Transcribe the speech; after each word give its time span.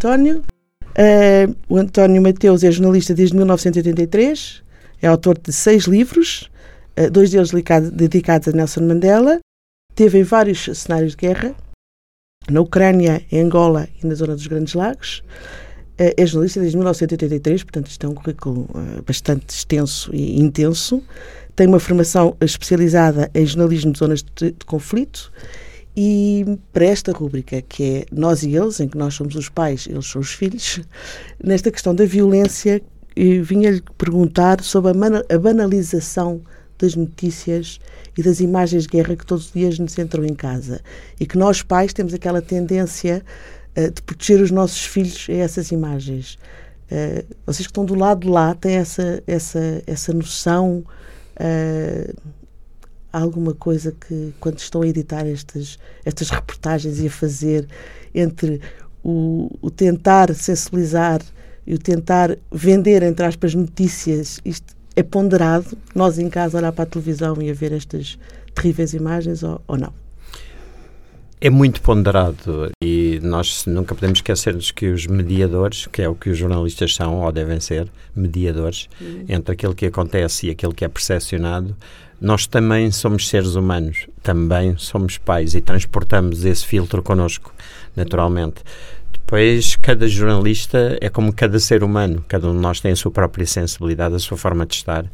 António. 0.00 0.42
Uh, 0.92 1.54
o 1.68 1.76
António 1.76 2.22
Mateus 2.22 2.64
é 2.64 2.70
jornalista 2.70 3.14
desde 3.14 3.36
1983, 3.36 4.62
é 5.02 5.06
autor 5.06 5.38
de 5.38 5.52
seis 5.52 5.84
livros, 5.84 6.50
uh, 6.98 7.10
dois 7.10 7.30
deles 7.30 7.50
dedicados 7.92 8.48
a 8.48 8.52
Nelson 8.52 8.80
Mandela. 8.80 9.38
Teve 9.94 10.18
em 10.18 10.22
vários 10.22 10.64
cenários 10.78 11.12
de 11.12 11.18
guerra, 11.18 11.54
na 12.50 12.62
Ucrânia, 12.62 13.22
em 13.30 13.40
Angola 13.40 13.88
e 14.02 14.06
na 14.06 14.14
zona 14.14 14.34
dos 14.34 14.46
Grandes 14.46 14.72
Lagos. 14.72 15.22
Uh, 16.00 16.16
é 16.16 16.24
jornalista 16.24 16.60
desde 16.60 16.78
1983, 16.78 17.62
portanto, 17.62 17.88
isto 17.88 18.06
é 18.06 18.08
um 18.08 18.14
currículo 18.14 18.70
bastante 19.06 19.50
extenso 19.50 20.10
e 20.14 20.40
intenso. 20.40 21.02
Tem 21.54 21.66
uma 21.66 21.78
formação 21.78 22.34
especializada 22.40 23.30
em 23.34 23.44
jornalismo 23.44 23.92
de 23.92 23.98
zonas 23.98 24.22
de, 24.22 24.52
de 24.52 24.64
conflito 24.64 25.30
e 25.96 26.58
para 26.72 26.84
esta 26.84 27.12
rúbrica, 27.12 27.60
que 27.62 27.82
é 27.82 28.06
Nós 28.12 28.42
e 28.42 28.54
Eles, 28.54 28.80
em 28.80 28.88
que 28.88 28.96
nós 28.96 29.14
somos 29.14 29.34
os 29.34 29.48
pais, 29.48 29.86
eles 29.88 30.06
são 30.06 30.20
os 30.20 30.32
filhos, 30.32 30.80
nesta 31.42 31.70
questão 31.70 31.94
da 31.94 32.04
violência, 32.04 32.80
vinha-lhe 33.42 33.82
perguntar 33.98 34.62
sobre 34.62 34.92
a, 34.92 35.38
banalização 35.38 36.40
das 36.78 36.94
notícias 36.94 37.78
e 38.16 38.22
das 38.22 38.40
imagens 38.40 38.84
de 38.84 38.88
guerra 38.88 39.16
que 39.16 39.26
todos 39.26 39.46
os 39.46 39.52
dias 39.52 39.78
nos 39.78 39.98
entram 39.98 40.24
em 40.24 40.34
casa. 40.34 40.80
E 41.18 41.26
que 41.26 41.36
nós, 41.36 41.62
pais, 41.62 41.92
temos 41.92 42.14
aquela 42.14 42.40
tendência 42.40 43.22
uh, 43.76 43.90
de 43.90 44.00
proteger 44.02 44.40
os 44.40 44.50
nossos 44.50 44.84
filhos 44.84 45.26
a 45.28 45.32
essas 45.34 45.70
imagens. 45.70 46.38
Uh, 46.90 47.24
vocês 47.44 47.66
que 47.66 47.70
estão 47.70 47.84
do 47.84 47.94
lado 47.94 48.20
de 48.20 48.28
lá 48.28 48.54
têm 48.54 48.76
essa, 48.76 49.22
essa, 49.26 49.82
essa 49.86 50.12
noção. 50.12 50.84
Uh, 51.36 52.39
há 53.12 53.20
alguma 53.20 53.54
coisa 53.54 53.92
que, 53.92 54.32
quando 54.40 54.58
estão 54.58 54.82
a 54.82 54.86
editar 54.86 55.26
estas, 55.26 55.78
estas 56.04 56.30
reportagens 56.30 57.00
e 57.00 57.06
a 57.06 57.10
fazer, 57.10 57.66
entre 58.14 58.60
o, 59.02 59.50
o 59.60 59.70
tentar 59.70 60.34
sensibilizar 60.34 61.20
e 61.66 61.74
o 61.74 61.78
tentar 61.78 62.36
vender, 62.50 63.02
entre 63.02 63.24
aspas, 63.24 63.54
notícias, 63.54 64.40
isto 64.44 64.74
é 64.96 65.02
ponderado, 65.02 65.76
nós 65.94 66.18
em 66.18 66.28
casa 66.28 66.58
olhar 66.58 66.72
para 66.72 66.84
a 66.84 66.86
televisão 66.86 67.40
e 67.40 67.50
a 67.50 67.54
ver 67.54 67.72
estas 67.72 68.18
terríveis 68.54 68.92
imagens 68.92 69.42
ou, 69.42 69.60
ou 69.66 69.78
não? 69.78 69.92
É 71.42 71.48
muito 71.48 71.80
ponderado 71.80 72.70
e 72.84 73.18
nós 73.22 73.64
nunca 73.64 73.94
podemos 73.94 74.18
esquecer-nos 74.18 74.70
que 74.70 74.88
os 74.88 75.06
mediadores, 75.06 75.86
que 75.86 76.02
é 76.02 76.08
o 76.08 76.14
que 76.14 76.28
os 76.28 76.36
jornalistas 76.36 76.94
são 76.94 77.20
ou 77.20 77.32
devem 77.32 77.58
ser, 77.60 77.88
mediadores, 78.14 78.90
uhum. 79.00 79.24
entre 79.26 79.52
aquilo 79.54 79.74
que 79.74 79.86
acontece 79.86 80.48
e 80.48 80.50
aquilo 80.50 80.74
que 80.74 80.84
é 80.84 80.88
percepcionado, 80.88 81.74
nós 82.20 82.46
também 82.46 82.90
somos 82.90 83.28
seres 83.28 83.54
humanos, 83.54 84.06
também 84.22 84.76
somos 84.76 85.16
pais 85.16 85.54
e 85.54 85.60
transportamos 85.60 86.44
esse 86.44 86.66
filtro 86.66 87.02
connosco, 87.02 87.52
naturalmente. 87.96 88.62
Depois, 89.12 89.76
cada 89.76 90.08
jornalista 90.08 90.98
é 91.00 91.08
como 91.08 91.32
cada 91.32 91.58
ser 91.60 91.84
humano, 91.84 92.24
cada 92.26 92.48
um 92.48 92.52
de 92.52 92.58
nós 92.58 92.80
tem 92.80 92.90
a 92.90 92.96
sua 92.96 93.12
própria 93.12 93.46
sensibilidade, 93.46 94.16
a 94.16 94.18
sua 94.18 94.36
forma 94.36 94.66
de 94.66 94.74
estar. 94.74 95.04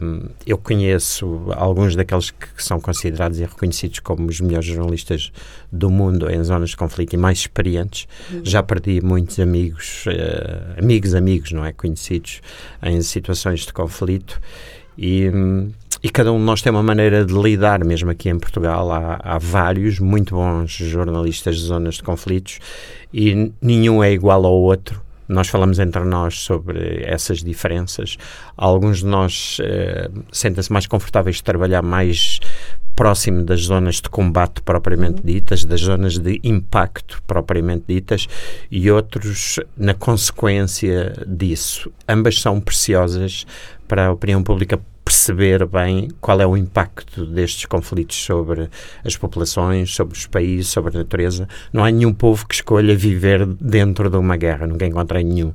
Um, 0.00 0.28
eu 0.46 0.56
conheço 0.56 1.52
alguns 1.54 1.94
daqueles 1.94 2.30
que 2.30 2.46
são 2.56 2.80
considerados 2.80 3.38
e 3.38 3.42
reconhecidos 3.42 3.98
como 3.98 4.28
os 4.28 4.40
melhores 4.40 4.66
jornalistas 4.66 5.30
do 5.70 5.90
mundo 5.90 6.30
em 6.30 6.42
zonas 6.42 6.70
de 6.70 6.76
conflito 6.76 7.12
e 7.12 7.16
mais 7.18 7.40
experientes. 7.40 8.08
Uhum. 8.32 8.40
Já 8.44 8.62
perdi 8.62 9.00
muitos 9.02 9.38
amigos, 9.38 10.06
uh, 10.06 10.80
amigos, 10.82 11.14
amigos, 11.14 11.52
não 11.52 11.66
é? 11.66 11.72
Conhecidos 11.72 12.40
em 12.82 13.02
situações 13.02 13.60
de 13.60 13.74
conflito. 13.74 14.40
E, 14.96 15.28
hum, 15.28 15.70
e 16.04 16.10
cada 16.10 16.30
um 16.30 16.36
de 16.36 16.44
nós 16.44 16.60
tem 16.60 16.70
uma 16.70 16.82
maneira 16.82 17.24
de 17.24 17.32
lidar, 17.32 17.82
mesmo 17.82 18.10
aqui 18.10 18.28
em 18.28 18.38
Portugal. 18.38 18.92
Há, 18.92 19.18
há 19.24 19.38
vários 19.38 19.98
muito 19.98 20.34
bons 20.34 20.70
jornalistas 20.70 21.56
de 21.56 21.62
zonas 21.62 21.94
de 21.94 22.02
conflitos 22.02 22.58
e 23.10 23.50
nenhum 23.58 24.04
é 24.04 24.12
igual 24.12 24.44
ao 24.44 24.52
outro. 24.52 25.02
Nós 25.26 25.48
falamos 25.48 25.78
entre 25.78 26.04
nós 26.04 26.40
sobre 26.40 27.02
essas 27.06 27.42
diferenças. 27.42 28.18
Alguns 28.54 28.98
de 28.98 29.06
nós 29.06 29.56
eh, 29.62 30.10
sentem-se 30.30 30.70
mais 30.70 30.86
confortáveis 30.86 31.36
de 31.36 31.42
trabalhar 31.42 31.80
mais 31.80 32.38
próximo 32.94 33.42
das 33.42 33.62
zonas 33.62 34.02
de 34.02 34.10
combate 34.10 34.60
propriamente 34.60 35.20
uhum. 35.20 35.26
ditas, 35.26 35.64
das 35.64 35.80
zonas 35.80 36.18
de 36.18 36.38
impacto 36.44 37.22
propriamente 37.26 37.84
ditas, 37.88 38.28
e 38.70 38.90
outros 38.90 39.58
na 39.74 39.94
consequência 39.94 41.14
disso. 41.26 41.90
Ambas 42.06 42.42
são 42.42 42.60
preciosas 42.60 43.46
para 43.88 44.08
a 44.08 44.12
opinião 44.12 44.42
pública 44.42 44.78
perceber 45.04 45.66
bem 45.66 46.08
qual 46.20 46.40
é 46.40 46.46
o 46.46 46.56
impacto 46.56 47.26
destes 47.26 47.66
conflitos 47.66 48.16
sobre 48.16 48.70
as 49.04 49.16
populações, 49.16 49.94
sobre 49.94 50.16
os 50.16 50.26
países, 50.26 50.68
sobre 50.68 50.96
a 50.96 50.98
natureza. 51.00 51.46
Não 51.72 51.84
há 51.84 51.90
nenhum 51.90 52.12
povo 52.12 52.46
que 52.46 52.54
escolha 52.54 52.96
viver 52.96 53.44
dentro 53.46 54.08
de 54.08 54.16
uma 54.16 54.36
guerra, 54.36 54.66
nunca 54.66 54.86
encontrei 54.86 55.22
nenhum. 55.22 55.52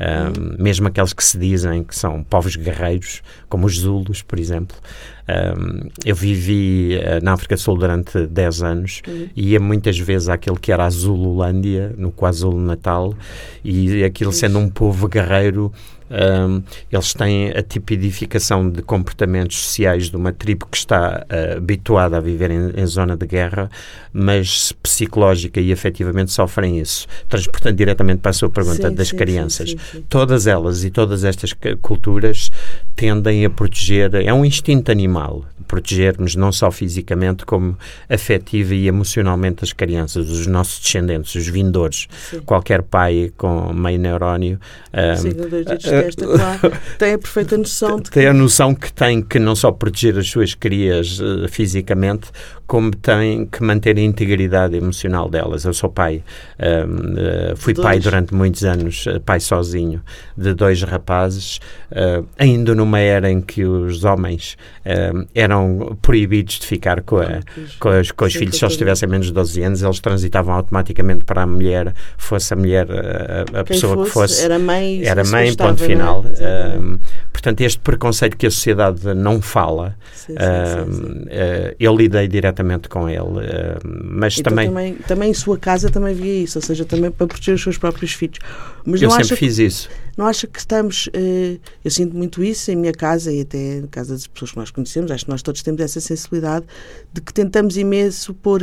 Um, 0.00 0.62
mesmo 0.62 0.88
aqueles 0.88 1.12
que 1.12 1.24
se 1.24 1.36
dizem 1.36 1.82
que 1.82 1.96
são 1.96 2.22
povos 2.22 2.56
guerreiros, 2.56 3.22
como 3.48 3.66
os 3.66 3.78
Zulus, 3.78 4.22
por 4.22 4.38
exemplo. 4.38 4.76
Um, 5.28 5.88
eu 6.04 6.16
vivi 6.16 6.96
uh, 6.96 7.24
na 7.24 7.32
África 7.32 7.54
do 7.54 7.60
Sul 7.60 7.78
durante 7.78 8.26
10 8.26 8.62
anos 8.62 9.02
uhum. 9.06 9.28
e 9.36 9.50
ia 9.50 9.60
muitas 9.60 9.98
vezes 9.98 10.28
àquele 10.28 10.56
que 10.56 10.72
era 10.72 10.84
a 10.84 10.90
Zululândia, 10.90 11.94
no 11.96 12.10
KwaZulu-Natal, 12.10 13.14
e 13.64 14.02
aquilo 14.02 14.32
sendo 14.32 14.58
um 14.58 14.68
povo 14.68 15.08
guerreiro 15.08 15.72
um, 16.12 16.62
eles 16.92 17.14
têm 17.14 17.50
a 17.52 17.62
tipificação 17.62 18.68
de 18.68 18.82
comportamentos 18.82 19.56
sociais 19.56 20.10
de 20.10 20.16
uma 20.16 20.30
tribo 20.30 20.66
que 20.66 20.76
está 20.76 21.24
uh, 21.24 21.56
habituada 21.56 22.18
a 22.18 22.20
viver 22.20 22.50
em, 22.50 22.70
em, 22.76 22.86
zona 22.86 23.16
de 23.16 23.26
guerra, 23.26 23.70
mas 24.12 24.72
psicológica 24.82 25.58
e 25.58 25.72
afetivamente 25.72 26.30
sofrem 26.30 26.78
isso. 26.78 27.06
Transportando 27.30 27.76
diretamente 27.76 28.20
para 28.20 28.30
a 28.30 28.34
sua 28.34 28.50
pergunta 28.50 28.90
sim, 28.90 28.94
das 28.94 29.08
sim, 29.08 29.16
crianças. 29.16 29.70
Sim, 29.70 30.04
todas 30.06 30.46
elas 30.46 30.84
e 30.84 30.90
todas 30.90 31.24
estas 31.24 31.54
culturas 31.80 32.50
tendem 32.94 33.46
a 33.46 33.50
proteger, 33.50 34.14
é 34.14 34.34
um 34.34 34.44
instinto 34.44 34.92
animal, 34.92 35.11
protegermos 35.66 36.36
não 36.36 36.52
só 36.52 36.70
fisicamente 36.70 37.46
como 37.46 37.76
afetiva 38.08 38.74
e 38.74 38.86
emocionalmente 38.86 39.64
as 39.64 39.72
crianças, 39.72 40.28
os 40.28 40.46
nossos 40.46 40.80
descendentes, 40.80 41.34
os 41.34 41.46
vindores. 41.46 42.08
Qualquer 42.44 42.82
pai 42.82 43.32
com 43.36 43.72
meio 43.72 43.98
neurónio 43.98 44.60
um, 44.92 46.06
esta, 46.06 46.26
claro, 46.26 46.72
tem 46.98 47.14
a 47.14 47.18
perfeita 47.18 47.56
noção 47.56 47.96
de 47.96 48.04
que... 48.04 48.10
Tem 48.10 48.26
a 48.26 48.34
noção 48.34 48.74
que 48.74 48.92
tem 48.92 49.22
que 49.22 49.38
não 49.38 49.54
só 49.56 49.72
proteger 49.72 50.18
as 50.18 50.28
suas 50.28 50.54
crias 50.54 51.18
uh, 51.20 51.48
fisicamente, 51.48 52.28
como 52.72 52.90
tem 52.90 53.44
que 53.44 53.62
manter 53.62 53.98
a 53.98 54.00
integridade 54.00 54.74
emocional 54.74 55.28
delas. 55.28 55.66
Eu 55.66 55.74
sou 55.74 55.90
pai, 55.90 56.22
uh, 56.58 57.54
fui 57.54 57.74
dois. 57.74 57.86
pai 57.86 57.98
durante 57.98 58.32
muitos 58.32 58.64
anos, 58.64 59.06
eh, 59.06 59.18
pai 59.18 59.40
sozinho, 59.40 60.00
de 60.38 60.54
dois 60.54 60.82
rapazes, 60.82 61.60
uh, 61.90 62.26
ainda 62.38 62.74
numa 62.74 62.98
era 62.98 63.30
em 63.30 63.42
que 63.42 63.62
os 63.62 64.04
homens 64.04 64.56
eram 65.34 65.98
proibidos 66.00 66.60
de 66.60 66.66
ficar 66.66 67.02
com, 67.02 67.18
a, 67.18 67.40
com, 67.78 67.90
as, 67.90 68.10
com 68.10 68.24
os 68.24 68.32
filhos, 68.32 68.56
se 68.56 68.64
eles 68.64 68.76
tivessem 68.76 69.06
menos 69.06 69.26
de 69.26 69.34
12 69.34 69.62
anos, 69.62 69.82
eles 69.82 70.00
transitavam 70.00 70.54
automaticamente 70.54 71.24
para 71.26 71.42
a 71.42 71.46
mulher, 71.46 71.92
fosse 72.16 72.54
a 72.54 72.56
mulher 72.56 72.88
a, 72.90 73.60
a 73.60 73.64
pessoa 73.64 73.96
fosse, 73.96 74.08
que 74.08 74.12
fosse. 74.14 74.44
Era 74.44 74.58
mãe, 74.58 75.04
era 75.04 75.24
mãe 75.24 75.54
ponto 75.54 75.84
final. 75.84 76.24
É? 76.38 76.78
Uh, 76.78 76.98
portanto, 77.30 77.60
este 77.60 77.78
preconceito 77.80 78.36
que 78.36 78.46
a 78.46 78.50
sociedade 78.50 79.12
não 79.14 79.42
fala, 79.42 79.94
sim, 80.14 80.32
sim, 80.32 80.92
sim, 80.92 81.02
uh, 81.02 81.76
eu 81.78 81.94
lidei 81.94 82.26
diretamente 82.26 82.61
com 82.88 83.08
ele. 83.08 83.20
mas 84.04 84.38
então, 84.38 84.50
também, 84.50 84.68
também. 84.68 84.94
Também 84.94 85.30
em 85.30 85.34
sua 85.34 85.58
casa 85.58 85.90
também 85.90 86.14
via 86.14 86.42
isso, 86.42 86.58
ou 86.58 86.62
seja, 86.62 86.84
também 86.84 87.10
para 87.10 87.26
proteger 87.26 87.54
os 87.54 87.62
seus 87.62 87.78
próprios 87.78 88.12
filhos. 88.12 88.38
Mas 88.84 89.02
eu 89.02 89.10
sempre 89.10 89.36
fiz 89.36 89.56
que, 89.56 89.62
isso. 89.64 89.88
Não 90.16 90.26
acha 90.26 90.46
que 90.46 90.58
estamos. 90.58 91.08
eu 91.84 91.90
sinto 91.90 92.16
muito 92.16 92.42
isso 92.42 92.70
em 92.70 92.76
minha 92.76 92.92
casa 92.92 93.32
e 93.32 93.40
até 93.42 93.80
na 93.80 93.88
casa 93.88 94.14
das 94.14 94.26
pessoas 94.26 94.52
que 94.52 94.56
nós 94.56 94.70
conhecemos, 94.70 95.10
acho 95.10 95.24
que 95.24 95.30
nós 95.30 95.42
todos 95.42 95.62
temos 95.62 95.80
essa 95.80 96.00
sensibilidade 96.00 96.66
de 97.12 97.20
que 97.20 97.32
tentamos 97.32 97.76
imenso 97.76 98.34
pôr. 98.34 98.62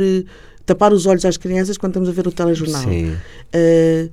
tapar 0.66 0.92
os 0.92 1.06
olhos 1.06 1.24
às 1.24 1.36
crianças 1.36 1.76
quando 1.76 1.92
estamos 1.92 2.08
a 2.08 2.12
ver 2.12 2.26
o 2.26 2.32
telejornal. 2.32 2.82
Sim. 2.82 3.12
Uh, 3.54 4.10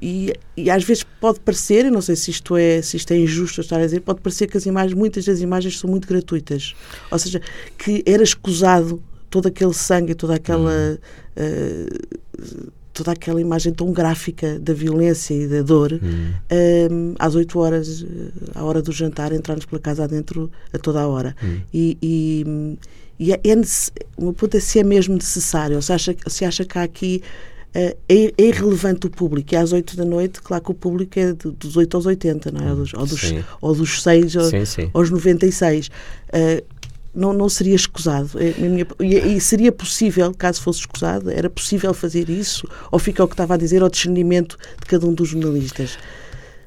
e, 0.00 0.32
e, 0.56 0.70
às 0.70 0.84
vezes 0.84 1.04
pode 1.20 1.40
parecer, 1.40 1.86
eu 1.86 1.92
não 1.92 2.00
sei 2.00 2.14
se 2.14 2.30
isto 2.30 2.56
é 2.56 2.80
se 2.80 2.96
isto 2.96 3.12
é 3.12 3.18
injusto 3.18 3.60
estar 3.60 3.80
a 3.80 3.84
dizer, 3.84 4.00
pode 4.00 4.20
parecer 4.20 4.46
que 4.46 4.56
as 4.56 4.64
imagens, 4.64 4.94
muitas 4.94 5.24
das 5.24 5.40
imagens 5.40 5.78
são 5.78 5.90
muito 5.90 6.06
gratuitas. 6.06 6.74
Ou 7.10 7.18
seja, 7.18 7.40
que 7.76 8.02
era 8.06 8.22
escusado 8.22 9.02
todo 9.28 9.48
aquele 9.48 9.74
sangue, 9.74 10.14
toda 10.14 10.34
aquela 10.34 10.98
uh, 11.36 12.72
toda 12.98 13.12
aquela 13.12 13.40
imagem 13.40 13.72
tão 13.72 13.92
gráfica 13.92 14.58
da 14.58 14.74
violência 14.74 15.32
e 15.32 15.46
da 15.46 15.62
dor 15.62 15.92
uhum. 15.92 16.32
um, 16.90 17.14
às 17.16 17.36
8 17.36 17.58
horas, 17.58 18.04
à 18.54 18.64
hora 18.64 18.82
do 18.82 18.90
jantar, 18.90 19.32
entrarmos 19.32 19.66
pela 19.66 19.80
casa 19.80 20.02
adentro 20.02 20.50
a 20.72 20.78
toda 20.78 21.00
a 21.00 21.06
hora. 21.06 21.36
Uhum. 21.40 21.60
E, 21.72 21.96
e, 22.02 22.78
e 23.20 23.32
é, 23.32 23.40
é, 23.44 23.54
uma 24.16 24.32
pergunta 24.32 24.56
é 24.56 24.60
se 24.60 24.80
é 24.80 24.84
mesmo 24.84 25.14
necessário, 25.14 25.76
ou 25.76 25.82
se 25.82 25.92
acha, 25.92 26.16
se 26.26 26.44
acha 26.44 26.64
que 26.64 26.76
há 26.76 26.82
aqui 26.82 27.22
é, 27.74 27.96
é, 28.08 28.32
irrelevante 28.38 29.06
o 29.06 29.10
público. 29.10 29.54
E 29.54 29.56
às 29.56 29.72
8 29.72 29.96
da 29.96 30.04
noite, 30.04 30.40
claro 30.42 30.64
que 30.64 30.70
o 30.70 30.74
público 30.74 31.18
é 31.18 31.32
dos 31.32 31.76
8 31.76 31.96
aos 31.96 32.06
80, 32.06 32.50
não 32.50 32.66
é? 32.66 32.70
Ou 32.70 32.76
dos, 32.76 32.94
ou 32.94 33.06
dos, 33.06 33.34
ou 33.60 33.74
dos 33.74 34.02
6 34.02 34.32
sim, 34.32 34.64
sim. 34.64 34.90
aos 34.92 35.10
96. 35.10 35.88
Uh, 35.88 36.78
não, 37.14 37.32
não 37.32 37.48
seria 37.48 37.74
escusado. 37.74 38.30
É, 38.36 38.54
minha, 38.60 38.86
e, 39.00 39.36
e, 39.36 39.40
seria 39.40 39.72
possível, 39.72 40.32
caso 40.34 40.62
fosse 40.62 40.80
escusado, 40.80 41.30
era 41.30 41.50
possível 41.50 41.92
fazer 41.92 42.28
isso? 42.28 42.68
Ou 42.92 42.98
fica 42.98 43.24
o 43.24 43.26
que 43.28 43.34
estava 43.34 43.54
a 43.54 43.56
dizer 43.56 43.82
ao 43.82 43.88
discernimento 43.88 44.56
de 44.80 44.86
cada 44.86 45.06
um 45.06 45.12
dos 45.12 45.28
jornalistas? 45.28 45.98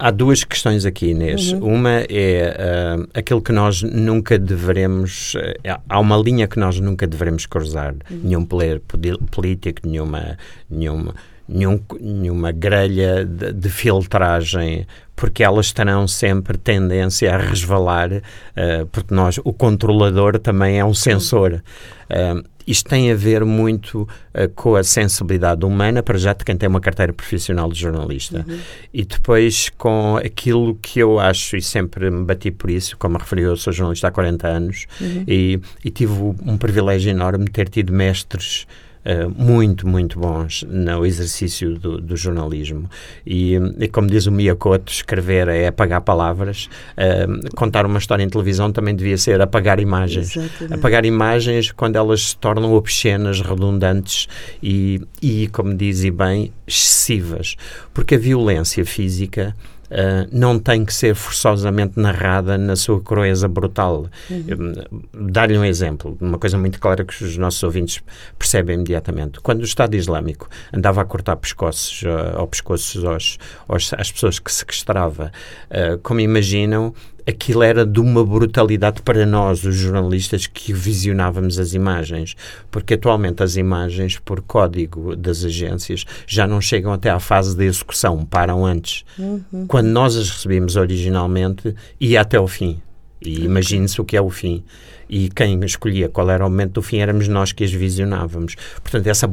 Há 0.04 0.10
duas 0.10 0.44
questões 0.44 0.84
aqui, 0.84 1.12
Inês. 1.12 1.54
Uhum. 1.54 1.76
Uma 1.76 1.92
é 2.10 2.98
uh, 2.98 3.08
aquilo 3.14 3.40
que 3.40 3.52
nós 3.52 3.84
nunca 3.84 4.40
deveremos. 4.40 5.36
Uh, 5.36 5.80
há 5.88 6.00
uma 6.00 6.18
linha 6.18 6.48
que 6.48 6.58
nós 6.58 6.80
nunca 6.80 7.06
deveremos 7.06 7.46
cruzar. 7.46 7.94
Uhum. 8.10 8.20
Nenhum 8.24 8.44
player 8.44 8.82
político, 9.30 9.88
nenhuma, 9.88 10.40
nenhuma, 10.68 11.14
nenhum, 11.48 11.80
nenhuma 12.00 12.52
grelha 12.52 13.24
de, 13.24 13.54
de, 13.54 13.70
filtragem, 13.70 14.88
porque 15.16 15.44
elas 15.44 15.72
terão 15.72 16.08
sempre 16.08 16.58
tendência 16.58 17.36
a 17.36 17.38
resvalar, 17.38 18.12
uh, 18.12 18.88
porque 18.92 19.14
nós, 19.14 19.40
o 19.44 19.54
controlador 19.54 20.40
também 20.40 20.80
é 20.80 20.84
um 20.84 20.96
sensor. 20.96 21.62
Uh, 22.10 22.44
isto 22.66 22.90
tem 22.90 23.12
a 23.12 23.16
ver 23.16 23.44
muito 23.46 24.02
uh, 24.02 24.50
com 24.56 24.76
a 24.76 24.84
sensibilidade 24.84 25.66
humana, 25.66 26.02
para 26.04 26.18
já 26.18 26.34
de 26.34 26.44
quem 26.44 26.56
tem 26.56 26.68
uma 26.68 26.82
carteira 26.82 27.14
profissional 27.14 27.72
de 27.72 27.80
jornalista, 27.80 28.46
uhum. 28.48 28.60
e 28.94 29.06
depois 29.06 29.70
com 29.78 30.18
aquilo 30.18 30.76
que 30.76 31.00
eu 31.00 31.20
acho, 31.20 31.58
e 31.58 31.62
sempre 31.62 32.10
me 32.10 32.24
bati 32.24 32.52
por 32.52 32.70
isso, 32.70 32.98
como 32.98 33.18
referi, 33.18 33.44
eu 33.44 33.56
sou 33.58 33.72
jornalista 33.74 34.08
há 34.08 34.12
40 34.12 34.48
anos, 34.48 34.86
uhum. 35.00 35.24
e, 35.28 35.60
e 35.84 35.90
tive 35.90 36.14
um 36.14 36.58
privilégio 36.58 37.10
enorme 37.10 37.46
de 37.46 37.52
ter 37.52 37.70
tido 37.70 37.92
mestres 37.94 38.66
Uh, 39.04 39.34
muito, 39.36 39.88
muito 39.88 40.20
bons 40.20 40.64
no 40.70 41.04
exercício 41.04 41.74
do, 41.74 42.00
do 42.00 42.16
jornalismo. 42.16 42.88
E, 43.26 43.56
e, 43.80 43.88
como 43.88 44.08
diz 44.08 44.28
o 44.28 44.32
Miyakoto, 44.32 44.92
escrever 44.92 45.48
é 45.48 45.66
apagar 45.66 46.02
palavras, 46.02 46.70
uh, 46.98 47.56
contar 47.56 47.84
uma 47.88 47.98
história 47.98 48.24
em 48.24 48.30
televisão 48.30 48.72
também 48.72 48.96
devia 48.96 49.18
ser 49.18 49.42
apagar 49.42 49.80
imagens. 49.80 50.36
Exatamente. 50.36 50.74
Apagar 50.76 51.04
imagens 51.04 51.72
quando 51.72 51.96
elas 51.96 52.30
se 52.30 52.38
tornam 52.38 52.74
obscenas, 52.74 53.42
redundantes 53.42 54.28
e, 54.62 55.02
e, 55.20 55.48
como 55.48 55.74
diz 55.74 56.04
e 56.04 56.12
bem, 56.12 56.54
excessivas. 56.68 57.56
Porque 57.96 58.14
a 58.14 58.20
violência 58.20 58.86
física 58.86 59.56
uh, 59.92 60.28
não 60.32 60.58
tem 60.58 60.86
que 60.86 60.94
ser 60.94 61.14
forçosamente 61.14 62.00
narrada 62.00 62.58
na 62.58 62.76
sua 62.76 63.02
crueza 63.02 63.48
brutal. 63.48 64.08
Uhum. 64.30 64.74
Dar-lhe 65.14 65.58
um 65.58 65.66
exemplo, 65.66 66.18
uma 66.20 66.38
coisa 66.38 66.58
muito 66.58 66.80
clara 66.80 67.04
que 67.04 67.24
os 67.24 67.38
nossos 67.38 67.62
ouvintes 67.64 68.02
percebem 68.40 68.76
imediatamente. 68.76 69.40
Quando 69.42 69.62
o 69.62 69.66
Estado 69.66 69.96
Islâmico 69.96 70.50
andava 70.74 71.02
a 71.02 71.06
cortar 71.06 71.36
pescoços, 71.36 72.04
uh, 72.04 72.38
ao 72.38 72.48
pescoços 72.48 73.04
aos, 73.04 73.38
aos, 73.68 73.94
às 73.94 74.12
pessoas 74.12 74.40
que 74.40 74.52
sequestrava, 74.52 75.32
uh, 75.70 75.98
como 76.00 76.20
imaginam, 76.20 76.94
aquilo 77.28 77.64
era 77.64 77.86
de 77.86 78.00
uma 78.00 78.26
brutalidade 78.26 79.02
para 79.02 79.26
nós, 79.26 79.64
os 79.64 79.76
jornalistas, 79.76 80.48
que 80.48 80.74
visionávamos 80.74 81.60
as 81.60 81.74
imagens, 81.74 82.36
porque 82.70 82.96
atualmente 82.96 83.44
as 83.44 83.56
imagens, 83.56 84.18
por 84.20 84.42
código 84.42 85.16
das 85.16 85.44
agências, 85.44 86.06
já 86.26 86.48
não 86.48 86.62
chegam 86.62 86.92
até 86.92 87.10
à 87.10 87.20
fase 87.20 87.56
de 87.56 87.66
execução, 87.66 88.26
param 88.26 88.66
antes. 88.66 89.04
Uhum. 89.18 89.66
Quando 89.68 89.88
nós 89.88 90.16
as 90.16 90.30
recebemos 90.30 90.76
originalmente, 90.76 91.76
ia 92.00 92.22
até 92.22 92.40
o 92.40 92.48
fim. 92.48 92.82
E 93.22 93.46
imagine-se 93.46 94.02
o 94.02 94.06
que 94.06 94.18
é 94.18 94.22
o 94.22 94.30
fim. 94.30 94.64
E 95.08 95.30
quem 95.30 95.60
escolhia 95.64 96.10
qual 96.10 96.30
era 96.32 96.46
o 96.46 96.50
momento 96.50 96.74
do 96.74 96.82
fim 96.82 96.98
éramos 96.98 97.28
nós 97.28 97.52
que 97.52 97.64
as 97.64 97.72
visionávamos. 97.72 98.56
Portanto, 98.82 99.08
essa 99.08 99.30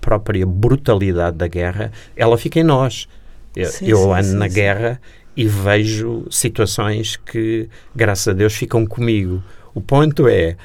própria 0.00 0.44
brutalidade 0.44 1.36
da 1.36 1.46
guerra, 1.46 1.90
ela 2.14 2.36
fica 2.36 2.60
em 2.60 2.64
nós. 2.64 3.08
Eu, 3.54 3.66
sim, 3.66 3.86
eu 3.86 3.98
sim, 3.98 4.12
ando 4.12 4.24
sim, 4.24 4.34
na 4.34 4.48
guerra 4.48 5.00
e 5.36 5.46
vejo 5.46 6.26
situações 6.30 7.16
que, 7.16 7.68
graças 7.94 8.28
a 8.28 8.32
Deus, 8.32 8.54
ficam 8.54 8.86
comigo. 8.86 9.42
O 9.74 9.80
ponto 9.80 10.28
é, 10.28 10.56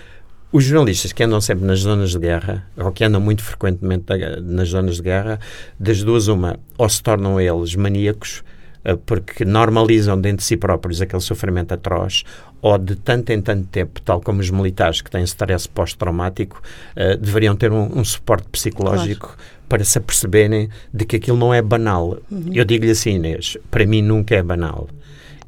os 0.51 0.63
jornalistas 0.63 1.11
que 1.11 1.23
andam 1.23 1.41
sempre 1.41 1.65
nas 1.65 1.79
zonas 1.79 2.11
de 2.11 2.19
guerra, 2.19 2.65
ou 2.77 2.91
que 2.91 3.03
andam 3.03 3.21
muito 3.21 3.43
frequentemente 3.43 4.05
nas 4.41 4.69
zonas 4.69 4.97
de 4.97 5.03
guerra, 5.03 5.39
das 5.79 6.03
duas 6.03 6.27
uma, 6.27 6.59
ou 6.77 6.87
se 6.87 7.01
tornam 7.01 7.39
eles 7.39 7.75
maníacos, 7.75 8.43
eh, 8.43 8.56
porque 9.05 9.43
normalizam 9.43 10.19
dentro 10.19 10.37
de 10.37 10.43
si 10.43 10.57
próprios 10.57 11.01
aquele 11.01 11.21
sofrimento 11.21 11.73
atroz, 11.73 12.23
ou 12.61 12.77
de 12.77 12.95
tanto 12.95 13.31
em 13.31 13.41
tanto 13.41 13.67
tempo, 13.67 14.01
tal 14.01 14.21
como 14.21 14.39
os 14.39 14.49
militares 14.49 15.01
que 15.01 15.11
têm 15.11 15.23
stress 15.23 15.67
pós-traumático, 15.67 16.61
uh, 16.95 17.17
deveriam 17.17 17.55
ter 17.55 17.71
um, 17.71 17.99
um 17.99 18.03
suporte 18.03 18.47
psicológico 18.49 19.27
claro 19.27 19.57
para 19.67 19.83
se 19.83 19.97
aperceberem 19.97 20.69
de 20.93 21.05
que 21.05 21.17
aquilo 21.17 21.37
não 21.37 21.53
é 21.53 21.61
banal. 21.61 22.17
Uhum. 22.31 22.51
Eu 22.53 22.63
digo-lhe 22.63 22.91
assim, 22.91 23.15
Inês, 23.15 23.57
para 23.69 23.85
mim 23.85 24.01
nunca 24.01 24.35
é 24.35 24.41
banal. 24.41 24.87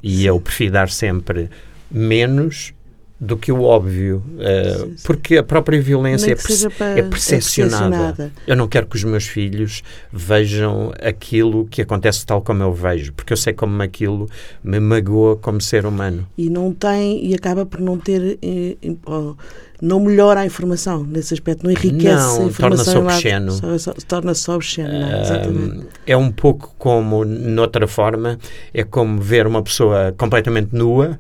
E 0.04 0.26
eu 0.26 0.40
prefiro 0.40 0.74
dar 0.74 0.90
sempre 0.90 1.50
menos 1.90 2.74
do 3.20 3.36
que 3.36 3.52
o 3.52 3.64
óbvio, 3.64 4.24
uh, 4.38 4.80
sim, 4.80 4.94
sim. 4.96 5.04
porque 5.04 5.38
a 5.38 5.44
própria 5.44 5.82
violência 5.82 6.32
é, 6.32 6.36
perce 6.36 6.68
é, 6.80 7.02
percepcionada. 7.02 8.32
é 8.48 8.52
Eu 8.52 8.56
não 8.56 8.66
quero 8.66 8.88
que 8.88 8.96
os 8.96 9.04
meus 9.04 9.28
filhos 9.28 9.84
vejam 10.12 10.94
aquilo 11.02 11.66
que 11.66 11.82
acontece 11.82 12.26
tal 12.26 12.42
como 12.42 12.64
eu 12.64 12.74
vejo, 12.74 13.12
porque 13.12 13.34
eu 13.34 13.38
sei 13.38 13.52
como 13.52 13.82
aquilo 13.84 14.30
me 14.64 14.80
magoa 14.80 15.36
como 15.36 15.60
ser 15.60 15.86
humano. 15.86 16.26
E 16.38 16.50
não 16.50 16.72
tem, 16.72 17.26
e 17.26 17.36
acaba 17.36 17.66
por 17.66 17.82
não 17.82 17.98
ter. 17.98 18.40
Eh, 18.42 18.78
oh, 19.06 19.36
não 19.82 20.00
melhora 20.00 20.42
a 20.42 20.46
informação 20.46 21.04
nesse 21.04 21.34
aspecto, 21.34 21.64
não 21.64 21.72
enriquece 21.72 22.38
não, 22.38 22.44
a 22.44 22.46
informação. 22.46 22.94
Torna-se 22.94 23.16
obsceno. 23.16 23.60
Torna-se 24.08 24.52
obsceno, 24.52 24.90
uh, 24.90 25.22
exatamente. 25.22 25.88
É 26.06 26.16
um 26.16 26.32
pouco 26.32 26.74
como, 26.78 27.26
noutra 27.26 27.88
forma, 27.88 28.38
é 28.74 28.84
como 28.84 29.22
ver 29.22 29.46
uma 29.46 29.62
pessoa 29.62 30.14
completamente 30.18 30.74
nua 30.74 31.20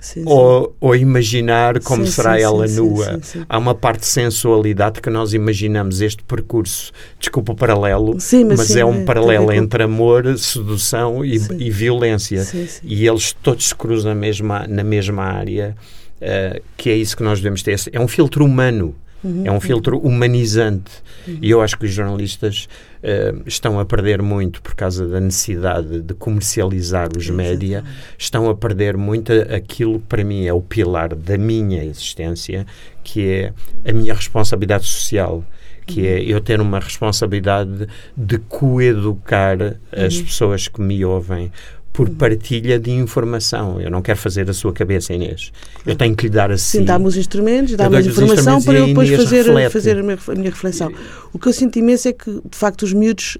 Sim, 0.00 0.22
ou, 0.24 0.76
ou, 0.80 0.94
imaginar 0.94 1.80
como 1.80 2.06
sim, 2.06 2.12
será 2.12 2.40
ela 2.40 2.66
nua. 2.68 3.20
Há 3.48 3.58
uma 3.58 3.74
parte 3.74 4.00
de 4.00 4.06
sensualidade 4.06 5.00
que 5.00 5.10
nós 5.10 5.34
imaginamos 5.34 6.00
este 6.00 6.22
percurso, 6.22 6.92
desculpa 7.18 7.52
o 7.52 7.56
paralelo, 7.56 8.14
mas, 8.14 8.58
mas 8.58 8.76
é 8.76 8.84
um 8.84 9.04
paralelo 9.04 9.52
entre 9.52 9.82
amor, 9.82 10.38
sedução 10.38 11.24
e, 11.24 11.36
e 11.58 11.70
violência. 11.70 12.46
E 12.82 13.06
eles 13.08 13.32
todos 13.32 13.68
se 13.68 13.74
cruzam 13.74 14.14
na 14.14 14.20
mesma, 14.20 14.66
na 14.68 14.84
mesma 14.84 15.24
área, 15.24 15.76
uh, 16.22 16.62
que 16.76 16.90
é 16.90 16.94
isso 16.94 17.16
que 17.16 17.22
nós 17.24 17.40
devemos 17.40 17.62
ter. 17.62 17.76
É 17.92 17.98
um 17.98 18.08
filtro 18.08 18.44
humano. 18.44 18.94
Uhum. 19.22 19.42
É 19.44 19.50
um 19.50 19.60
filtro 19.60 19.98
humanizante. 19.98 20.90
Uhum. 21.26 21.38
E 21.42 21.50
eu 21.50 21.60
acho 21.60 21.76
que 21.78 21.86
os 21.86 21.92
jornalistas 21.92 22.68
uh, 23.02 23.42
estão 23.46 23.80
a 23.80 23.84
perder 23.84 24.22
muito 24.22 24.62
por 24.62 24.74
causa 24.74 25.06
da 25.06 25.20
necessidade 25.20 26.00
de 26.00 26.14
comercializar 26.14 27.08
os 27.16 27.28
média, 27.28 27.84
estão 28.16 28.48
a 28.48 28.54
perder 28.54 28.96
muito 28.96 29.32
aquilo 29.32 29.98
que 29.98 30.06
para 30.06 30.24
mim 30.24 30.46
é 30.46 30.52
o 30.52 30.60
pilar 30.60 31.14
da 31.14 31.36
minha 31.36 31.84
existência, 31.84 32.66
que 33.02 33.28
é 33.28 33.52
a 33.88 33.92
minha 33.92 34.14
responsabilidade 34.14 34.86
social 34.86 35.44
que 35.88 36.06
é 36.06 36.22
eu 36.22 36.38
ter 36.38 36.60
uma 36.60 36.78
responsabilidade 36.78 37.88
de 38.14 38.36
coeducar 38.36 39.58
uhum. 39.58 40.06
as 40.06 40.20
pessoas 40.20 40.68
que 40.68 40.82
me 40.82 41.02
ouvem, 41.02 41.50
por 41.98 42.08
partilha 42.10 42.78
de 42.78 42.92
informação. 42.92 43.80
Eu 43.80 43.90
não 43.90 44.00
quero 44.00 44.16
fazer 44.16 44.48
a 44.48 44.54
sua 44.54 44.72
cabeça, 44.72 45.12
Inês. 45.12 45.50
Eu 45.84 45.96
tenho 45.96 46.14
que 46.14 46.28
lhe 46.28 46.30
dar 46.30 46.48
assim. 46.48 46.78
Sim, 46.78 46.84
dá-me 46.84 47.06
os 47.06 47.16
instrumentos, 47.16 47.74
dá-me 47.74 47.98
informação 47.98 48.62
para 48.62 48.78
eu 48.78 48.86
depois 48.86 49.10
fazer, 49.10 49.68
fazer 49.68 49.98
a 49.98 50.02
minha, 50.04 50.16
a 50.28 50.34
minha, 50.36 50.50
reflexão. 50.50 50.92
O 51.32 51.40
que 51.40 51.48
eu 51.48 51.52
sinto 51.52 51.76
imenso 51.76 52.06
é 52.06 52.12
que, 52.12 52.30
de 52.30 52.56
facto, 52.56 52.82
os 52.82 52.92
miúdos. 52.92 53.36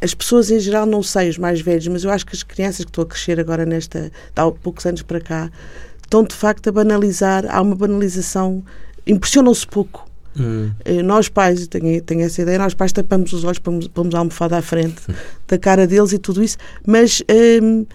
As 0.00 0.14
pessoas 0.14 0.48
em 0.48 0.60
geral, 0.60 0.86
não 0.86 1.02
sei, 1.02 1.28
os 1.28 1.38
mais 1.38 1.60
velhos, 1.60 1.88
mas 1.88 2.04
eu 2.04 2.10
acho 2.12 2.24
que 2.24 2.36
as 2.36 2.44
crianças 2.44 2.84
que 2.84 2.90
estão 2.90 3.02
a 3.02 3.06
crescer 3.08 3.40
agora 3.40 3.66
nesta. 3.66 4.12
há 4.36 4.48
poucos 4.52 4.86
anos 4.86 5.02
para 5.02 5.20
cá, 5.20 5.50
estão 6.04 6.22
de 6.22 6.36
facto 6.36 6.68
a 6.68 6.72
banalizar. 6.72 7.46
Há 7.48 7.60
uma 7.62 7.74
banalização. 7.74 8.62
Impressionam-se 9.04 9.66
pouco 9.66 10.05
Hum. 10.38 10.70
Nós 11.04 11.28
pais, 11.28 11.66
tenho, 11.66 12.02
tenho 12.02 12.22
essa 12.22 12.42
ideia, 12.42 12.58
nós 12.58 12.74
pais 12.74 12.92
tapamos 12.92 13.32
os 13.32 13.44
olhos, 13.44 13.58
pomos, 13.58 13.88
pomos 13.88 14.14
a 14.14 14.18
almofada 14.18 14.58
à 14.58 14.62
frente 14.62 15.02
da 15.48 15.58
cara 15.58 15.86
deles 15.86 16.12
e 16.12 16.18
tudo 16.18 16.42
isso, 16.42 16.58
mas 16.86 17.22
hum, 17.62 17.86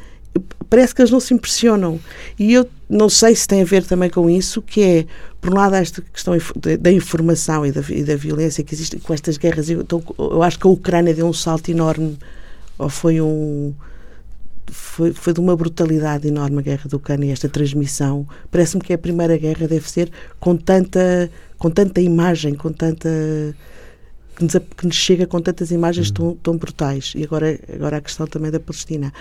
parece 0.70 0.96
que 0.96 1.02
eles 1.02 1.12
não 1.12 1.20
se 1.20 1.34
impressionam. 1.34 2.00
E 2.40 2.54
eu 2.54 2.68
não 2.90 3.10
sei 3.10 3.36
se 3.36 3.48
tem 3.48 3.62
a 3.62 3.66
ver 3.66 3.84
também 3.84 4.10
com 4.10 4.30
isso, 4.30 4.62
que 4.62 4.82
é, 4.82 5.06
por 5.40 5.52
um 5.52 5.56
lado, 5.56 5.76
esta 5.76 6.02
questão 6.02 6.34
da 6.80 6.92
informação 6.92 7.66
e 7.66 7.72
da, 7.72 7.82
e 7.90 8.04
da 8.04 8.16
violência 8.16 8.64
que 8.64 8.74
existe 8.74 8.98
com 9.00 9.14
estas 9.14 9.38
guerras. 9.38 9.70
Eu, 9.70 9.82
então, 9.82 10.04
eu 10.18 10.42
acho 10.42 10.58
que 10.60 10.68
a 10.68 10.70
Ucrânia 10.70 11.14
deu 11.14 11.28
um 11.28 11.34
salto 11.34 11.70
enorme, 11.70 12.18
ou 12.78 12.90
foi 12.90 13.22
um. 13.22 13.74
Foi, 14.74 15.12
foi 15.12 15.34
de 15.34 15.40
uma 15.42 15.54
brutalidade 15.54 16.30
enorme 16.30 16.60
a 16.60 16.62
guerra 16.62 16.90
da 16.90 16.96
Ucrânia, 16.96 17.34
esta 17.34 17.50
transmissão. 17.50 18.26
Parece-me 18.50 18.82
que 18.82 18.94
é 18.94 18.96
a 18.96 19.00
primeira 19.00 19.36
guerra 19.38 19.68
deve 19.68 19.90
ser 19.90 20.10
com 20.40 20.56
tanta 20.56 21.30
com 21.62 21.70
tanta 21.70 22.02
imagem, 22.02 22.56
com 22.56 22.74
tanta. 22.74 23.08
que 24.36 24.44
nos, 24.44 24.54
que 24.76 24.88
nos 24.88 24.96
chega 24.96 25.28
com 25.28 25.40
tantas 25.40 25.70
imagens 25.70 26.08
uhum. 26.08 26.14
tão, 26.14 26.36
tão 26.38 26.58
brutais. 26.58 27.14
E 27.16 27.24
agora, 27.24 27.60
agora 27.72 27.98
a 27.98 28.02
questão 28.02 28.26
também 28.26 28.50
da 28.50 28.60
Palestina. 28.60 29.14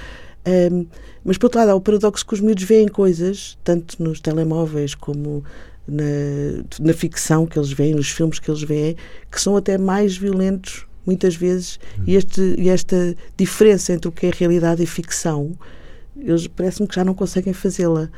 Um, 0.73 0.87
mas, 1.23 1.37
por 1.37 1.47
outro 1.47 1.59
lado, 1.61 1.73
há 1.73 1.75
o 1.75 1.83
paradoxo 1.83 2.25
que 2.25 2.33
os 2.33 2.41
miúdos 2.41 2.65
veem 2.65 2.89
coisas, 2.89 3.59
tanto 3.63 4.03
nos 4.03 4.21
telemóveis 4.21 4.95
como 4.95 5.45
na, 5.87 6.65
na 6.81 6.95
ficção 6.95 7.45
que 7.45 7.59
eles 7.59 7.73
veem, 7.73 7.95
nos 7.95 8.09
filmes 8.09 8.39
que 8.39 8.51
eles 8.51 8.63
veem, 8.63 8.97
que 9.31 9.39
são 9.39 9.55
até 9.55 9.77
mais 9.77 10.17
violentos, 10.17 10.87
muitas 11.05 11.37
vezes, 11.37 11.79
uhum. 11.99 12.05
e, 12.07 12.17
este, 12.17 12.55
e 12.57 12.71
esta 12.71 13.15
diferença 13.37 13.93
entre 13.93 14.09
o 14.09 14.13
que 14.13 14.25
é 14.25 14.31
realidade 14.35 14.83
e 14.83 14.87
ficção, 14.87 15.53
eles 16.17 16.47
parece-me 16.47 16.89
que 16.89 16.95
já 16.95 17.05
não 17.05 17.13
conseguem 17.13 17.53
fazê-la 17.53 18.09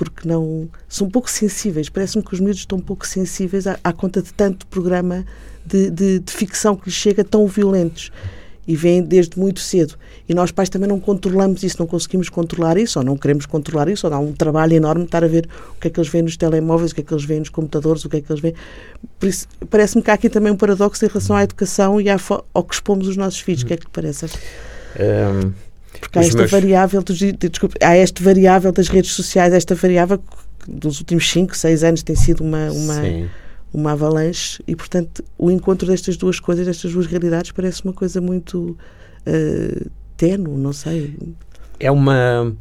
porque 0.00 0.26
não 0.26 0.66
são 0.88 1.10
pouco 1.10 1.30
sensíveis. 1.30 1.90
Parece-me 1.90 2.24
que 2.24 2.32
os 2.32 2.40
miúdos 2.40 2.60
estão 2.60 2.80
pouco 2.80 3.06
sensíveis 3.06 3.66
à, 3.66 3.78
à 3.84 3.92
conta 3.92 4.22
de 4.22 4.32
tanto 4.32 4.66
programa 4.66 5.26
de, 5.62 5.90
de, 5.90 6.18
de, 6.20 6.32
ficção 6.32 6.74
que 6.74 6.86
lhes 6.86 6.94
chega 6.94 7.22
tão 7.22 7.46
violentos. 7.46 8.10
E 8.66 8.74
vêm 8.74 9.02
desde 9.02 9.38
muito 9.38 9.60
cedo. 9.60 9.96
E 10.26 10.32
nós 10.32 10.50
pais 10.50 10.70
também 10.70 10.88
não 10.88 10.98
controlamos 10.98 11.62
isso, 11.62 11.76
não 11.78 11.86
conseguimos 11.86 12.30
controlar 12.30 12.78
isso, 12.78 12.98
ou 12.98 13.04
não 13.04 13.14
queremos 13.14 13.44
controlar 13.44 13.90
isso, 13.90 14.06
ou 14.06 14.10
dá 14.10 14.18
um 14.18 14.32
trabalho 14.32 14.72
enorme 14.72 15.04
estar 15.04 15.22
a 15.22 15.26
ver 15.26 15.46
o 15.76 15.78
que 15.78 15.88
é 15.88 15.90
que 15.90 16.00
eles 16.00 16.08
veem 16.08 16.24
nos 16.24 16.36
telemóveis, 16.38 16.92
o 16.92 16.94
que 16.94 17.02
é 17.02 17.04
que 17.04 17.12
eles 17.12 17.24
veem 17.24 17.40
nos 17.40 17.50
computadores, 17.50 18.02
o 18.02 18.08
que 18.08 18.16
é 18.16 18.20
que 18.22 18.32
eles 18.32 18.40
veem. 18.40 18.54
Por 19.18 19.28
isso, 19.28 19.46
parece-me 19.68 20.02
que 20.02 20.10
há 20.10 20.14
aqui 20.14 20.30
também 20.30 20.50
um 20.50 20.56
paradoxo 20.56 21.04
em 21.04 21.08
relação 21.08 21.36
à 21.36 21.42
educação 21.42 22.00
e 22.00 22.06
ao 22.08 22.64
que 22.64 22.74
expomos 22.74 23.06
os 23.06 23.18
nossos 23.18 23.40
filhos. 23.40 23.62
O 23.62 23.66
que 23.66 23.74
é 23.74 23.76
que 23.76 23.84
lhe 23.84 23.90
parece? 23.92 24.24
Um, 24.24 25.52
porque 26.00 26.18
há 26.18 26.22
esta 26.22 26.38
meus... 26.38 26.50
variável, 26.50 27.02
dos, 27.02 27.18
desculpe, 27.18 27.76
há 27.82 27.94
esta 27.96 28.22
variável 28.22 28.72
das 28.72 28.88
redes 28.88 29.12
sociais, 29.12 29.52
esta 29.52 29.74
variável 29.74 30.18
que 30.18 30.24
dos 30.68 30.98
últimos 31.00 31.30
5, 31.30 31.56
6 31.56 31.84
anos 31.84 32.02
tem 32.02 32.16
sido 32.16 32.42
uma, 32.42 32.70
uma, 32.70 33.02
uma 33.72 33.92
avalanche 33.92 34.62
e, 34.66 34.76
portanto, 34.76 35.24
o 35.38 35.50
encontro 35.50 35.86
destas 35.86 36.16
duas 36.16 36.38
coisas, 36.38 36.66
destas 36.66 36.92
duas 36.92 37.06
realidades, 37.06 37.52
parece 37.52 37.84
uma 37.84 37.92
coisa 37.92 38.20
muito 38.20 38.76
uh, 39.26 39.90
tenue, 40.16 40.56
não 40.56 40.72
sei. 40.72 41.16
É 41.78 41.90
uma. 41.90 42.54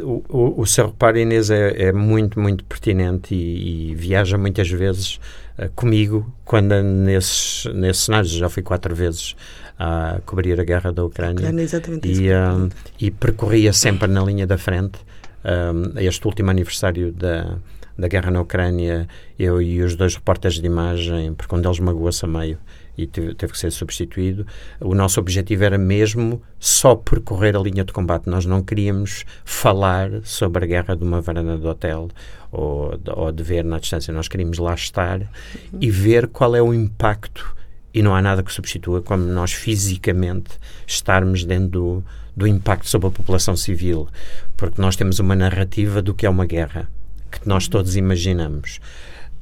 O, 0.00 0.22
o, 0.28 0.60
o 0.60 0.66
seu 0.66 0.86
reparo, 0.86 1.18
Inês, 1.18 1.50
é, 1.50 1.88
é, 1.88 1.92
muito, 1.92 2.38
muito 2.38 2.62
pertinente 2.64 3.34
e, 3.34 3.90
e 3.90 3.94
viaja 3.96 4.38
muitas 4.38 4.70
vezes 4.70 5.18
uh, 5.58 5.68
comigo 5.74 6.32
quando 6.44 6.80
nesses, 6.82 7.64
nesses 7.74 8.04
cenários. 8.04 8.30
Já 8.30 8.48
fui 8.48 8.62
quatro 8.62 8.94
vezes 8.94 9.34
a 9.78 10.20
cobrir 10.24 10.58
a 10.60 10.64
guerra 10.64 10.92
da 10.92 11.04
Ucrânia. 11.04 11.40
Ucrânia 11.40 11.62
exatamente 11.62 12.08
e, 12.08 12.32
um, 12.32 12.68
e 13.00 13.10
percorria 13.10 13.72
sempre 13.72 14.08
na 14.08 14.22
linha 14.24 14.46
da 14.46 14.58
frente. 14.58 14.98
Um, 15.44 15.98
este 15.98 16.26
último 16.26 16.50
aniversário 16.50 17.12
da, 17.12 17.58
da 17.96 18.08
guerra 18.08 18.30
na 18.30 18.40
Ucrânia, 18.40 19.06
eu 19.38 19.60
e 19.60 19.82
os 19.82 19.94
dois 19.94 20.14
repórteres 20.14 20.60
de 20.60 20.66
imagem, 20.66 21.34
porque 21.34 21.54
um 21.54 21.60
deles 21.60 21.78
magoou-se 21.78 22.24
a 22.24 22.28
meio 22.28 22.58
e 22.96 23.06
teve, 23.06 23.34
teve, 23.34 23.52
que 23.52 23.58
ser 23.58 23.70
substituído. 23.70 24.46
O 24.80 24.94
nosso 24.94 25.20
objetivo 25.20 25.64
era 25.64 25.78
mesmo 25.78 26.42
só 26.58 26.94
percorrer 26.94 27.54
a 27.54 27.60
linha 27.60 27.84
de 27.84 27.92
combate. 27.92 28.28
Nós 28.28 28.46
não 28.46 28.62
queríamos 28.62 29.24
falar 29.44 30.10
sobre 30.24 30.64
a 30.64 30.66
guerra 30.66 30.96
de 30.96 31.04
uma 31.04 31.20
varanda 31.20 31.58
de 31.58 31.66
hotel 31.66 32.08
ou 32.50 32.96
de, 32.96 33.10
ou 33.10 33.30
de 33.30 33.42
ver 33.42 33.64
na 33.64 33.78
distância. 33.78 34.12
Nós 34.12 34.28
queríamos 34.28 34.58
lá 34.58 34.74
estar 34.74 35.20
uhum. 35.20 35.78
e 35.80 35.90
ver 35.90 36.28
qual 36.28 36.56
é 36.56 36.62
o 36.62 36.72
impacto 36.72 37.54
e 37.96 38.02
não 38.02 38.14
há 38.14 38.20
nada 38.20 38.42
que 38.42 38.52
substitua 38.52 39.00
como 39.00 39.24
nós 39.24 39.54
fisicamente 39.54 40.50
estarmos 40.86 41.46
dentro 41.46 41.68
do, 41.70 42.04
do 42.36 42.46
impacto 42.46 42.86
sobre 42.90 43.08
a 43.08 43.10
população 43.10 43.56
civil, 43.56 44.06
porque 44.54 44.78
nós 44.78 44.96
temos 44.96 45.18
uma 45.18 45.34
narrativa 45.34 46.02
do 46.02 46.12
que 46.12 46.26
é 46.26 46.28
uma 46.28 46.44
guerra, 46.44 46.90
que 47.32 47.48
nós 47.48 47.68
todos 47.68 47.96
imaginamos. 47.96 48.80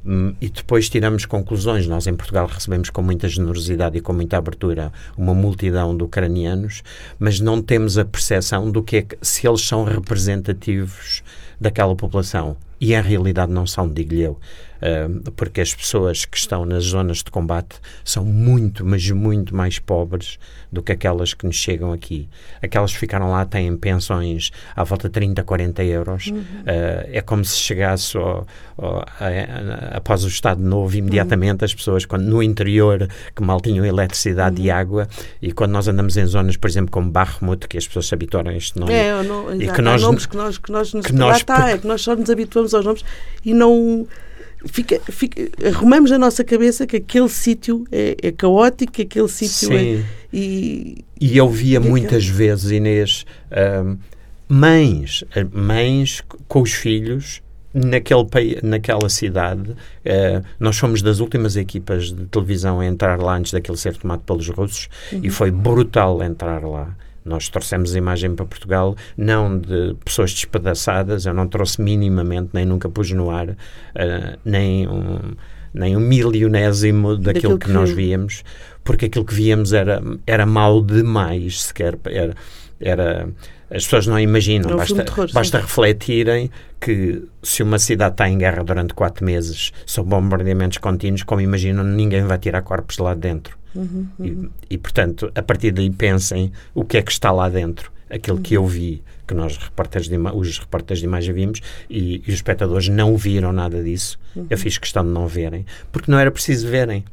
Hum, 0.05 0.33
e 0.39 0.47
depois 0.47 0.87
tiramos 0.87 1.25
conclusões. 1.25 1.85
Nós 1.85 2.07
em 2.07 2.15
Portugal 2.15 2.47
recebemos 2.47 2.89
com 2.89 3.01
muita 3.01 3.27
generosidade 3.27 3.97
e 3.97 4.01
com 4.01 4.13
muita 4.13 4.37
abertura 4.37 4.93
uma 5.17 5.33
multidão 5.33 5.97
de 5.97 6.03
ucranianos, 6.05 6.81
mas 7.19 7.41
não 7.41 7.61
temos 7.61 7.97
a 7.97 8.05
percepção 8.05 8.71
do 8.71 8.81
que 8.81 8.97
é 8.97 9.01
que, 9.01 9.17
se 9.21 9.45
eles 9.45 9.67
são 9.67 9.83
representativos 9.83 11.23
daquela 11.59 11.93
população. 11.93 12.55
E 12.79 12.93
em 12.93 13.01
realidade 13.01 13.51
não 13.51 13.67
são, 13.67 13.91
digo-lhe 13.91 14.21
eu 14.21 14.39
porque 15.35 15.61
as 15.61 15.73
pessoas 15.73 16.25
que 16.25 16.37
estão 16.37 16.65
nas 16.65 16.83
zonas 16.83 17.17
de 17.17 17.31
combate 17.31 17.79
são 18.03 18.23
muito, 18.23 18.85
mas 18.85 19.09
muito 19.11 19.55
mais 19.55 19.79
pobres 19.79 20.37
do 20.71 20.83
que 20.83 20.91
aquelas 20.91 21.33
que 21.33 21.45
nos 21.45 21.55
chegam 21.55 21.91
aqui. 21.91 22.27
Aquelas 22.61 22.91
que 22.91 22.99
ficaram 22.99 23.31
lá 23.31 23.45
têm 23.45 23.75
pensões 23.77 24.51
à 24.75 24.83
volta 24.83 25.07
de 25.07 25.13
30, 25.13 25.43
40 25.43 25.83
euros. 25.83 26.27
Uhum. 26.27 26.39
Uh, 26.39 27.09
é 27.11 27.21
como 27.21 27.45
se 27.45 27.57
chegasse 27.57 28.17
ao, 28.17 28.45
ao, 28.77 28.97
a, 28.97 29.93
a, 29.93 29.97
após 29.97 30.23
o 30.23 30.27
Estado 30.27 30.61
Novo, 30.61 30.95
imediatamente 30.95 31.61
uhum. 31.61 31.65
as 31.65 31.73
pessoas 31.73 32.05
quando, 32.05 32.23
no 32.23 32.43
interior 32.43 33.07
que 33.35 33.41
mal 33.41 33.61
tinham 33.61 33.85
eletricidade 33.85 34.59
uhum. 34.59 34.67
e 34.67 34.71
água 34.71 35.07
e 35.41 35.51
quando 35.51 35.71
nós 35.71 35.87
andamos 35.87 36.17
em 36.17 36.25
zonas, 36.25 36.57
por 36.57 36.69
exemplo, 36.69 36.91
como 36.91 37.09
Barremut, 37.09 37.67
que 37.67 37.77
as 37.77 37.87
pessoas 37.87 38.07
se 38.07 38.13
habituaram 38.13 38.51
a 38.51 38.55
este 38.55 38.77
nome. 38.77 38.93
É, 38.93 39.23
não, 39.23 39.55
e 39.55 39.71
que 39.71 39.81
nós, 39.81 40.01
nomes 40.01 40.25
que 40.25 40.35
nós, 40.35 40.57
que 40.57 40.71
nós, 40.71 40.93
nos, 40.93 41.05
que 41.05 41.13
nós, 41.13 41.37
está, 41.37 41.69
é 41.69 41.77
que 41.77 41.87
nós 41.87 42.01
só 42.01 42.15
nos 42.15 42.29
habituamos 42.29 42.73
aos 42.73 42.85
nomes 42.85 43.05
e 43.43 43.53
não 43.53 44.05
fica, 44.65 44.99
fica, 45.09 45.49
arrumamos 45.67 46.11
na 46.11 46.17
nossa 46.17 46.43
cabeça 46.43 46.85
que 46.85 46.97
aquele 46.97 47.29
sítio 47.29 47.85
é, 47.91 48.15
é, 48.21 48.31
caótico, 48.31 48.91
que 48.91 49.03
aquele 49.03 49.27
sítio 49.27 49.73
é. 49.73 50.03
E, 50.33 51.05
e 51.19 51.37
eu 51.37 51.49
via 51.49 51.79
muitas 51.79 52.25
vezes, 52.25 52.71
Inês, 52.71 53.25
um, 53.85 53.97
mães, 54.49 55.23
mães 55.53 56.21
com 56.47 56.61
os 56.61 56.73
filhos 56.73 57.41
naquele 57.73 58.25
naquela 58.63 59.09
cidade. 59.09 59.71
Uh, 59.71 60.43
nós 60.59 60.77
fomos 60.77 61.01
das 61.01 61.19
últimas 61.19 61.57
equipas 61.57 62.11
de 62.11 62.25
televisão 62.27 62.79
a 62.79 62.85
entrar 62.85 63.19
lá 63.19 63.35
antes 63.35 63.51
daquele 63.51 63.77
ser 63.77 63.97
tomado 63.97 64.21
pelos 64.21 64.47
russos 64.49 64.87
uhum. 65.11 65.19
e 65.23 65.29
foi 65.29 65.51
brutal 65.51 66.23
entrar 66.23 66.63
lá. 66.63 66.95
Nós 67.25 67.49
trouxemos 67.49 67.95
a 67.95 67.97
imagem 67.97 68.35
para 68.35 68.45
Portugal, 68.45 68.95
não 69.17 69.57
de 69.57 69.95
pessoas 70.05 70.31
despedaçadas, 70.31 71.25
eu 71.25 71.33
não 71.33 71.47
trouxe 71.47 71.81
minimamente, 71.81 72.51
nem 72.53 72.65
nunca 72.65 72.87
pus 72.87 73.11
no 73.11 73.31
ar, 73.31 73.49
uh, 73.49 73.55
nem 74.45 74.87
um, 74.87 75.33
nem 75.73 75.97
um 75.97 75.99
milionésimo 75.99 77.17
daquilo, 77.17 77.33
daquilo 77.33 77.59
que, 77.59 77.65
que, 77.65 77.71
nós 77.71 77.89
víamos, 77.89 78.43
porque 78.83 79.05
aquilo 79.05 79.25
que 79.25 79.33
víamos 79.33 79.73
era, 79.73 80.03
era 80.27 80.45
mau 80.45 80.83
demais, 80.83 81.63
sequer. 81.63 81.97
Era, 82.05 82.35
era, 82.79 83.29
as 83.71 83.83
pessoas 83.83 84.05
não 84.05 84.19
imaginam, 84.19 84.69
não 84.69 84.77
basta, 84.77 85.03
terror, 85.03 85.27
basta 85.33 85.59
refletirem 85.59 86.51
que 86.79 87.23
se 87.41 87.63
uma 87.63 87.79
cidade 87.79 88.13
está 88.13 88.29
em 88.29 88.37
guerra 88.37 88.63
durante 88.63 88.93
quatro 88.93 89.25
meses, 89.25 89.73
sob 89.85 90.09
bombardeamentos 90.09 90.77
contínuos, 90.77 91.23
como 91.23 91.41
imaginam, 91.41 91.83
ninguém 91.83 92.23
vai 92.23 92.37
tirar 92.37 92.61
corpos 92.61 92.97
de 92.97 93.01
lá 93.01 93.15
dentro. 93.15 93.57
Uhum, 93.75 94.07
uhum. 94.17 94.49
E, 94.69 94.75
e, 94.75 94.77
portanto, 94.77 95.31
a 95.35 95.41
partir 95.41 95.71
daí 95.71 95.89
pensem 95.89 96.51
o 96.73 96.83
que 96.85 96.97
é 96.97 97.01
que 97.01 97.11
está 97.11 97.31
lá 97.31 97.49
dentro, 97.49 97.91
aquilo 98.09 98.37
uhum. 98.37 98.43
que 98.43 98.53
eu 98.55 98.61
uhum. 98.61 98.67
vi, 98.67 99.03
que 99.27 99.33
nós 99.33 99.57
repórteres 99.57 100.07
de 100.07 100.17
os 100.17 100.59
repórteres 100.59 100.99
de 100.99 101.05
imagem 101.05 101.33
vimos 101.33 101.61
e, 101.89 102.17
e, 102.17 102.29
os 102.29 102.35
espectadores 102.35 102.87
não 102.87 103.17
viram 103.17 103.51
nada 103.51 103.83
disso. 103.83 104.19
Eu 104.35 104.43
uhum. 104.49 104.57
fiz 104.57 104.77
questão 104.77 105.03
de 105.03 105.09
não 105.09 105.27
verem, 105.27 105.65
porque 105.91 106.11
não 106.11 106.19
era 106.19 106.31
preciso 106.31 106.67
verem. 106.67 107.03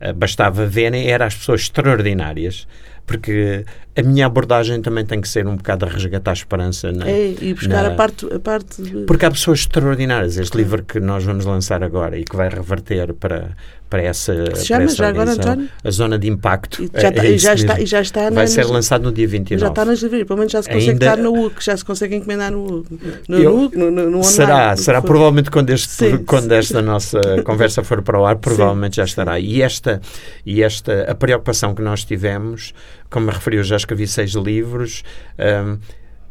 Uh, 0.00 0.12
bastava 0.12 0.66
verem, 0.66 1.08
eram 1.08 1.26
as 1.26 1.34
pessoas 1.34 1.62
extraordinárias 1.62 2.66
porque 3.06 3.64
a 3.96 4.02
minha 4.02 4.26
abordagem 4.26 4.82
também 4.82 5.06
tem 5.06 5.20
que 5.22 5.28
ser 5.28 5.46
um 5.46 5.56
bocado 5.56 5.86
a 5.86 5.88
resgatar 5.88 6.32
a 6.32 6.34
esperança. 6.34 6.92
Na, 6.92 7.08
é, 7.08 7.34
e 7.40 7.54
buscar 7.54 7.82
na, 7.82 7.88
a, 7.88 7.94
parte, 7.94 8.26
a 8.26 8.38
parte. 8.38 8.82
Porque 9.06 9.24
há 9.24 9.30
pessoas 9.30 9.60
extraordinárias. 9.60 10.36
Este 10.36 10.54
livro 10.58 10.84
que 10.84 11.00
nós 11.00 11.24
vamos 11.24 11.46
lançar 11.46 11.82
agora 11.82 12.18
e 12.18 12.24
que 12.24 12.36
vai 12.36 12.50
reverter 12.50 13.14
para, 13.14 13.56
para 13.88 14.02
essa. 14.02 14.34
Que 14.34 14.58
se 14.58 14.66
chama 14.66 14.82
essa 14.82 14.96
já 14.96 15.08
agora, 15.08 15.32
António? 15.32 15.70
A 15.82 15.90
zona 15.90 16.18
de 16.18 16.28
impacto. 16.28 16.82
E 16.82 16.90
já, 17.00 17.08
é, 17.08 17.34
é 17.34 17.38
já 17.38 17.54
está, 17.54 17.80
e 17.80 17.86
já 17.86 18.00
está 18.02 18.28
Vai 18.28 18.46
ser 18.46 18.66
lançado 18.66 19.02
no 19.02 19.12
dia 19.12 19.26
29. 19.26 19.60
Já 19.60 19.68
está 19.68 19.84
nas 19.86 20.02
livreiras, 20.02 20.26
pelo 20.26 20.38
menos 20.40 20.52
já 20.52 20.62
se 20.62 20.68
consegue 20.68 20.90
Ainda... 20.90 21.06
estar 21.06 21.16
no 21.16 21.46
UC, 21.46 21.64
já 21.64 21.76
se 21.76 21.84
consegue 21.84 22.16
encomendar 22.16 22.52
no, 22.52 22.84
no, 23.26 23.38
Eu, 23.38 23.70
no, 23.74 23.90
no, 23.90 23.90
no 23.90 24.18
online. 24.18 24.24
Será, 24.24 24.76
será 24.76 25.00
provavelmente 25.00 25.50
quando, 25.50 25.70
este, 25.70 25.88
sim, 25.88 26.18
quando 26.18 26.52
esta 26.52 26.82
nossa 26.82 27.18
conversa 27.44 27.82
for 27.82 28.02
para 28.02 28.20
o 28.20 28.26
ar, 28.26 28.36
provavelmente 28.36 28.96
sim, 28.96 29.00
já 29.00 29.04
estará. 29.04 29.40
E 29.40 29.62
esta, 29.62 30.02
e 30.44 30.62
esta, 30.62 31.10
a 31.10 31.14
preocupação 31.14 31.74
que 31.74 31.80
nós 31.80 32.04
tivemos 32.04 32.74
como 33.10 33.26
me 33.26 33.32
referi, 33.32 33.56
eu 33.56 33.64
já 33.64 33.76
escrevi 33.76 34.06
seis 34.06 34.32
livros. 34.32 35.02
Um, 35.38 35.78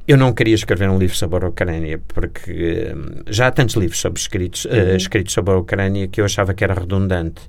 eu 0.08 0.18
não 0.18 0.32
queria 0.34 0.54
escrever 0.54 0.88
um 0.88 1.00
livro 1.00 1.16
sobre 1.16 1.44
a 1.44 1.48
Ucrânia, 1.48 2.00
porque 2.10 2.94
um, 2.96 3.24
já 3.28 3.48
há 3.48 3.52
tantos 3.52 3.76
livros 3.76 4.00
sobre 4.00 4.20
escritos, 4.20 4.66
uh, 4.66 4.70
uhum. 4.70 4.94
uh, 4.94 4.96
escritos 4.96 5.34
sobre 5.34 5.54
a 5.54 5.58
Ucrânia 5.58 6.08
que 6.08 6.22
eu 6.22 6.26
achava 6.26 6.54
que 6.54 6.64
era 6.64 6.76
redundante. 6.76 7.42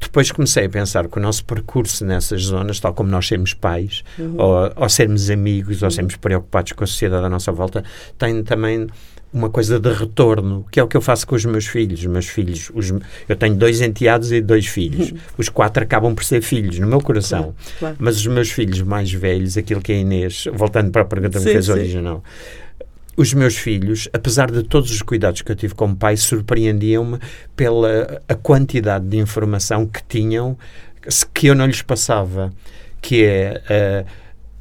Depois 0.00 0.32
comecei 0.32 0.64
a 0.64 0.68
pensar 0.68 1.08
que 1.08 1.18
o 1.18 1.20
nosso 1.20 1.44
percurso 1.44 2.06
nessas 2.06 2.44
zonas, 2.44 2.80
tal 2.80 2.94
como 2.94 3.10
nós 3.10 3.28
sermos 3.28 3.52
pais, 3.52 4.02
uhum. 4.18 4.34
ou, 4.38 4.72
ou, 4.76 4.88
sermos 4.88 5.28
amigos, 5.28 5.82
uhum. 5.82 5.88
ou 5.88 5.90
sermos 5.90 6.16
preocupados 6.16 6.72
com 6.72 6.84
a 6.84 6.86
sociedade 6.86 7.26
à 7.26 7.28
nossa 7.28 7.52
volta, 7.52 7.84
tem 8.16 8.42
também 8.42 8.86
uma 9.32 9.48
coisa 9.48 9.78
de 9.78 9.92
retorno, 9.92 10.66
que 10.70 10.80
é 10.80 10.82
o 10.82 10.88
que 10.88 10.96
eu 10.96 11.00
faço 11.00 11.26
com 11.26 11.36
os 11.36 11.44
meus 11.44 11.66
filhos. 11.66 12.00
Os 12.00 12.06
meus 12.06 12.26
filhos, 12.26 12.70
os, 12.74 12.92
eu 13.28 13.36
tenho 13.36 13.54
dois 13.54 13.80
enteados 13.80 14.32
e 14.32 14.40
dois 14.40 14.66
filhos. 14.66 15.12
Os 15.38 15.48
quatro 15.48 15.82
acabam 15.82 16.14
por 16.14 16.24
ser 16.24 16.42
filhos, 16.42 16.78
no 16.78 16.86
meu 16.86 17.00
coração. 17.00 17.42
Claro, 17.42 17.56
claro. 17.78 17.96
Mas 17.98 18.16
os 18.16 18.26
meus 18.26 18.50
filhos 18.50 18.82
mais 18.82 19.12
velhos, 19.12 19.56
aquilo 19.56 19.80
que 19.80 19.92
é 19.92 20.00
Inês, 20.00 20.44
voltando 20.52 20.90
para 20.90 21.02
a 21.02 21.04
pergunta 21.04 21.38
que 21.38 21.44
fez 21.44 21.68
original, 21.68 22.22
os 23.16 23.32
meus 23.32 23.56
filhos, 23.56 24.08
apesar 24.12 24.50
de 24.50 24.62
todos 24.62 24.90
os 24.90 25.02
cuidados 25.02 25.42
que 25.42 25.52
eu 25.52 25.56
tive 25.56 25.74
como 25.74 25.94
pai, 25.94 26.16
surpreendiam-me 26.16 27.18
pela 27.54 28.20
a 28.28 28.34
quantidade 28.34 29.06
de 29.06 29.18
informação 29.18 29.86
que 29.86 30.02
tinham 30.08 30.56
que 31.32 31.46
eu 31.46 31.54
não 31.54 31.66
lhes 31.66 31.82
passava, 31.82 32.52
que 33.00 33.24
é 33.24 34.04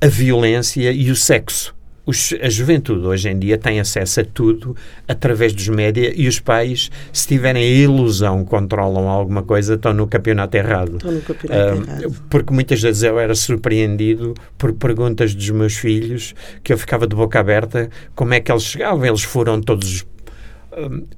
a, 0.01 0.05
a 0.05 0.09
violência 0.09 0.91
e 0.91 1.11
o 1.11 1.15
sexo 1.15 1.75
os, 2.09 2.33
a 2.41 2.49
juventude 2.49 3.05
hoje 3.05 3.29
em 3.29 3.37
dia 3.37 3.57
tem 3.57 3.79
acesso 3.79 4.21
a 4.21 4.25
tudo 4.25 4.75
através 5.07 5.53
dos 5.53 5.67
média 5.67 6.11
e 6.15 6.27
os 6.27 6.39
pais, 6.39 6.89
se 7.13 7.27
tiverem 7.27 7.63
a 7.63 7.67
ilusão 7.67 8.43
controlam 8.43 9.07
alguma 9.07 9.43
coisa, 9.43 9.75
estão 9.75 9.93
no 9.93 10.07
campeonato 10.07 10.57
errado. 10.57 10.97
Estão 10.97 11.11
no 11.11 11.21
campeonato 11.21 11.79
uh, 11.79 11.83
errado. 11.83 12.15
Porque 12.29 12.53
muitas 12.53 12.81
vezes 12.81 13.03
eu 13.03 13.19
era 13.19 13.35
surpreendido 13.35 14.33
por 14.57 14.73
perguntas 14.73 15.35
dos 15.35 15.49
meus 15.51 15.75
filhos 15.75 16.33
que 16.63 16.73
eu 16.73 16.77
ficava 16.77 17.05
de 17.05 17.15
boca 17.15 17.39
aberta 17.39 17.89
como 18.15 18.33
é 18.33 18.39
que 18.39 18.51
eles 18.51 18.63
chegavam. 18.63 19.05
Eles 19.05 19.23
foram 19.23 19.61
todos 19.61 20.05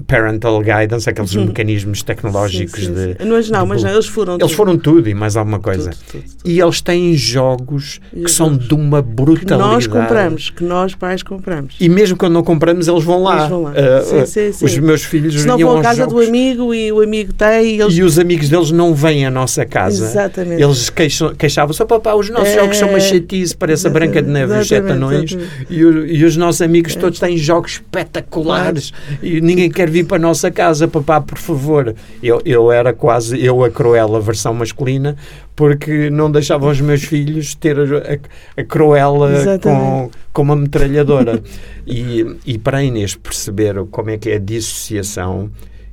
parental 0.07 0.61
guidance, 0.61 1.09
aqueles 1.09 1.35
uhum. 1.35 1.45
mecanismos 1.45 2.03
tecnológicos 2.03 2.79
sim, 2.79 2.85
sim, 2.87 2.93
de. 2.93 3.23
Sim. 3.23 3.29
Mas 3.29 3.49
não, 3.49 3.65
mas 3.65 3.83
não, 3.83 3.91
eles 3.91 4.07
foram. 4.07 4.33
Eles 4.33 4.47
tudo. 4.47 4.55
foram 4.55 4.77
tudo 4.77 5.09
e 5.09 5.13
mais 5.13 5.35
alguma 5.35 5.59
coisa. 5.59 5.91
Tudo, 5.91 6.23
tudo, 6.23 6.23
e 6.45 6.59
eles 6.59 6.81
têm 6.81 7.13
jogos 7.13 7.99
e 8.13 8.23
que 8.23 8.31
são 8.31 8.55
de 8.55 8.73
uma 8.73 9.01
brutalidade. 9.01 9.61
Que 9.61 9.69
nós 9.69 9.87
compramos, 9.87 10.49
que 10.49 10.63
nós 10.63 10.95
pais 10.95 11.23
compramos. 11.23 11.75
E 11.79 11.89
mesmo 11.89 12.17
quando 12.17 12.33
não 12.33 12.43
compramos, 12.43 12.87
eles 12.87 13.03
vão 13.03 13.23
lá. 13.23 13.39
Eles 13.39 13.49
vão 13.49 13.63
lá. 13.63 13.71
Uh, 13.71 14.65
os 14.65 14.77
meus 14.77 15.03
filhos 15.03 15.41
Se 15.41 15.47
não 15.47 15.57
vão 15.57 15.77
à 15.77 15.81
casa 15.81 16.03
jogos, 16.03 16.13
do 16.13 16.29
amigo 16.29 16.73
e 16.73 16.91
o 16.91 17.01
amigo 17.01 17.33
tem. 17.33 17.75
E, 17.75 17.81
eles... 17.81 17.93
e, 17.95 18.03
os 18.03 18.17
amigos 18.17 18.47
deles 18.47 18.71
não 18.71 18.93
vêm 18.93 19.25
à 19.25 19.31
nossa 19.31 19.65
casa. 19.65 20.05
Exatamente. 20.05 20.61
Eles 20.61 20.89
queixavam-se, 21.37 21.83
papá, 21.85 22.15
os 22.15 22.29
nossos 22.29 22.49
é... 22.49 22.55
jogos 22.55 22.77
são 22.77 22.89
uma 22.89 22.99
chatice, 22.99 23.55
parece 23.55 23.85
a 23.87 23.89
Branca 23.89 24.21
de 24.21 24.29
Neve 24.29 24.53
e 24.55 24.59
os 24.59 24.67
Sete 24.67 24.91
Anões. 24.91 25.37
E, 25.69 25.79
e, 25.79 26.23
os 26.23 26.37
nossos 26.37 26.61
amigos 26.61 26.95
é. 26.95 26.99
todos 26.99 27.19
têm 27.19 27.37
jogos 27.37 27.73
espetaculares 27.73 28.91
claro. 28.91 29.25
e 29.25 29.40
ninguém 29.41 29.69
quer 29.69 29.89
vir 29.89 30.05
para 30.05 30.17
a 30.17 30.19
nossa 30.19 30.49
casa, 30.49 30.87
papá, 30.87 31.19
por 31.19 31.37
favor. 31.37 31.95
Eu, 32.21 32.41
eu 32.45 32.71
era 32.71 32.93
quase, 32.93 33.43
eu 33.43 33.63
a 33.63 33.69
Cruella, 33.69 34.19
versão 34.19 34.53
masculina, 34.53 35.15
porque 35.55 36.09
não 36.09 36.31
deixava 36.31 36.67
os 36.69 36.79
meus 36.79 37.03
filhos 37.03 37.55
ter 37.55 37.77
a, 37.79 38.61
a 38.61 38.63
Cruella 38.63 39.59
com, 39.61 40.09
com 40.31 40.41
uma 40.41 40.55
metralhadora. 40.55 41.41
e, 41.85 42.25
e 42.45 42.57
para 42.57 42.79
a 42.79 42.83
Inês 42.83 43.15
perceber 43.15 43.75
como 43.91 44.09
é 44.09 44.17
que 44.17 44.29
é 44.29 44.35
a 44.35 44.39
dissociação, 44.39 45.49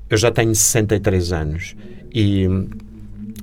eu 0.09 0.17
já 0.17 0.31
tenho 0.31 0.55
63 0.55 1.33
anos 1.33 1.77
e 2.15 2.49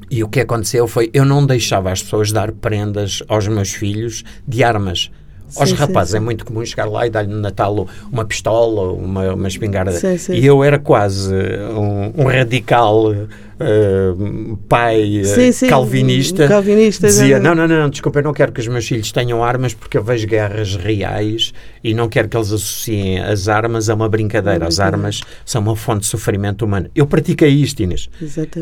e 0.09 0.24
o 0.24 0.29
que 0.29 0.39
aconteceu 0.39 0.88
foi 0.88 1.09
eu 1.13 1.25
não 1.25 1.45
deixava 1.45 1.91
as 1.91 2.01
pessoas 2.01 2.31
dar 2.31 2.51
prendas 2.51 3.24
aos 3.27 3.47
meus 3.47 3.74
filhos 3.74 4.24
de 4.47 4.63
armas. 4.63 5.12
Aos 5.56 5.70
sim, 5.70 5.75
rapazes 5.75 6.12
sim, 6.12 6.18
sim. 6.18 6.24
é 6.24 6.25
muito 6.25 6.46
comum 6.46 6.66
chegar 6.66 6.86
lá 6.86 7.06
e 7.06 7.10
dar-lhe 7.10 7.32
no 7.32 7.40
Natal 7.40 7.88
uma 8.12 8.25
pistola, 8.25 8.94
uma, 8.94 9.34
uma 9.34 9.48
espingarda. 9.48 9.92
E 10.30 10.46
eu 10.46 10.64
era 10.64 10.80
quase 10.80 11.34
um, 11.34 12.24
um 12.24 12.28
radical 12.28 13.14
uh, 13.59 14.57
pai 14.69 15.21
uh, 15.21 15.69
calvinista. 15.69 16.47
calvinista. 16.47 17.07
Dizia: 17.07 17.39
não, 17.39 17.55
não, 17.55 17.67
não, 17.67 17.89
desculpa, 17.89 18.19
eu 18.19 18.24
não 18.24 18.33
quero 18.33 18.51
que 18.51 18.59
os 18.59 18.67
meus 18.67 18.88
filhos 18.88 19.12
tenham 19.12 19.43
armas 19.43 19.74
porque 19.74 19.97
eu 19.97 20.03
vejo 20.03 20.27
guerras 20.27 20.75
reais 20.75 21.53
e 21.83 21.93
não 21.93 22.09
quero 22.09 22.27
que 22.27 22.38
eles 22.38 22.51
associem 22.51 23.19
as 23.19 23.47
armas 23.47 23.89
a 23.89 23.95
uma 23.95 24.09
brincadeira. 24.09 24.67
As 24.67 24.79
armas 24.79 25.21
são 25.45 25.62
uma 25.62 25.75
fonte 25.75 26.01
de 26.01 26.07
sofrimento 26.07 26.65
humano. 26.65 26.89
Eu 26.95 27.05
pratiquei 27.05 27.50
isto, 27.50 27.81
Inês. 27.81 28.09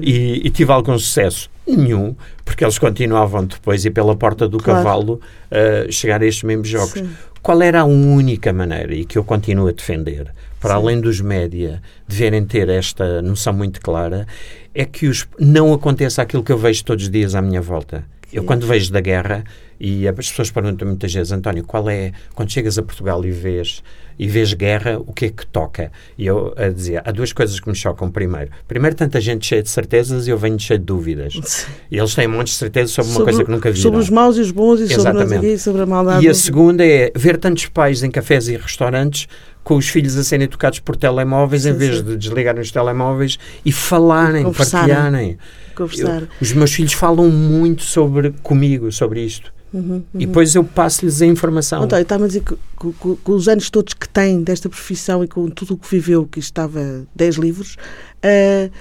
E, 0.02 0.42
e 0.46 0.50
tive 0.50 0.72
algum 0.72 0.98
sucesso. 0.98 1.50
Nenhum, 1.66 2.14
porque 2.44 2.64
eles 2.66 2.78
continuavam 2.78 3.46
depois 3.46 3.86
e 3.86 3.90
pela 3.90 4.14
porta 4.18 4.50
do 4.50 4.58
claro. 4.58 4.84
cavalo 4.84 5.22
uh, 5.50 5.90
chegar 5.90 6.22
a 6.22 6.26
estes 6.26 6.44
mesmos 6.44 6.68
jogos. 6.68 6.92
Sim. 6.92 7.10
Qual 7.42 7.62
era 7.62 7.82
a 7.82 7.86
única 7.86 8.54
maneira, 8.54 8.94
e 8.94 9.06
que 9.06 9.18
eu 9.18 9.24
continuo 9.24 9.68
a 9.68 9.72
defender, 9.72 10.34
para 10.64 10.76
Sim. 10.76 10.82
além 10.82 11.02
dos 11.02 11.20
média 11.20 11.82
deverem 12.08 12.46
ter 12.46 12.70
esta 12.70 13.22
noção 13.22 13.52
muito 13.52 13.82
clara, 13.82 14.26
é 14.74 14.86
que 14.86 15.08
os, 15.08 15.28
não 15.38 15.74
aconteça 15.74 16.22
aquilo 16.22 16.42
que 16.42 16.54
eu 16.54 16.58
vejo 16.58 16.86
todos 16.86 17.04
os 17.04 17.12
dias 17.12 17.36
à 17.36 17.42
minha 17.42 17.62
volta. 17.62 18.06
Eu, 18.32 18.46
quando 18.46 18.66
vejo 18.66 18.92
da 18.92 19.02
guerra, 19.02 19.44
e 19.80 20.08
as 20.08 20.16
pessoas 20.16 20.50
perguntam 20.50 20.88
muitas 20.88 21.14
vezes, 21.14 21.32
António, 21.32 21.64
qual 21.66 21.88
é, 21.90 22.14
quando 22.34 22.50
chegas 22.50 22.78
a 22.78 22.82
Portugal 22.82 23.24
e 23.26 23.30
vês, 23.30 23.84
e 24.18 24.28
vês 24.28 24.54
guerra, 24.54 24.98
o 24.98 25.12
que 25.12 25.26
é 25.26 25.30
que 25.30 25.46
toca? 25.46 25.92
E 26.18 26.26
eu 26.26 26.54
a 26.58 26.70
dizer, 26.70 27.02
há 27.06 27.12
duas 27.12 27.34
coisas 27.34 27.60
que 27.60 27.70
me 27.70 27.76
chocam. 27.76 28.10
Primeiro, 28.10 28.50
primeiro 28.68 28.96
tanta 28.96 29.20
gente 29.20 29.46
cheia 29.46 29.62
de 29.62 29.70
certezas 29.70 30.28
e 30.28 30.32
eu 30.32 30.38
venho 30.38 30.60
cheio 30.60 30.80
de 30.80 30.86
dúvidas. 30.86 31.34
E 31.92 31.98
eles 31.98 32.16
têm 32.16 32.28
um 32.28 32.32
monte 32.32 32.48
de 32.48 32.54
certezas 32.54 32.92
sobre, 32.92 33.12
sobre, 33.12 33.22
uma 33.22 33.26
coisa 33.26 33.44
que 33.44 33.52
nunca 33.52 33.70
viram. 33.70 33.84
Sobre 33.84 34.00
os 34.00 34.10
maus 34.10 34.38
e 34.38 34.42
os 34.42 34.52
bons 34.52 34.80
e 34.80 34.88
sobre, 34.88 35.58
sobre 35.58 35.82
a 35.82 35.86
maldade. 35.86 36.26
E 36.26 36.30
a 36.30 36.34
segunda 36.34 36.86
é 36.86 37.12
ver 37.16 37.38
tantos 37.38 37.66
pais 37.68 38.02
em 38.04 38.10
cafés 38.10 38.48
e 38.48 38.56
restaurantes 38.56 39.28
com 39.64 39.76
os 39.78 39.88
filhos 39.88 40.18
a 40.18 40.24
serem 40.24 40.48
tocados 40.48 40.80
por 40.80 40.96
telemóveis 40.96 41.64
sim, 41.64 41.70
em 41.70 41.74
vez 41.74 41.98
sim. 41.98 42.04
de 42.04 42.18
desligarem 42.18 42.62
os 42.62 42.72
telemóveis 42.72 43.40
e 43.66 43.72
falarem, 43.72 44.52
partilharem. 44.52 45.38
Conversar. 45.76 46.24
Eu, 46.24 46.28
os 46.42 46.52
meus 46.54 46.74
filhos 46.74 46.94
falam 46.94 47.30
muito 47.30 47.84
sobre 47.84 48.32
comigo, 48.44 48.92
sobre 48.92 49.22
isto. 49.22 49.54
Uhum, 49.74 49.82
uhum. 49.82 50.04
E 50.14 50.26
depois 50.28 50.54
eu 50.54 50.64
passo-lhes 50.64 51.22
a 51.22 51.26
informação. 51.26 51.82
António, 51.82 52.04
está 52.04 52.16
a 52.16 52.28
dizer 52.28 52.44
que 52.44 52.56
com, 52.76 52.94
com, 52.94 53.32
os 53.32 53.48
anos 53.48 53.70
todos 53.72 53.94
que 53.96 54.08
tem 54.08 54.44
desta 54.44 54.70
profissão 54.70 55.24
e 55.24 55.28
com 55.28 55.50
tudo 55.50 55.74
o 55.74 55.78
que 55.78 55.90
viveu, 55.90 56.28
que 56.28 56.40
estava 56.40 57.08
10 57.16 57.36
livros, 57.38 57.76
uh, 58.24 58.72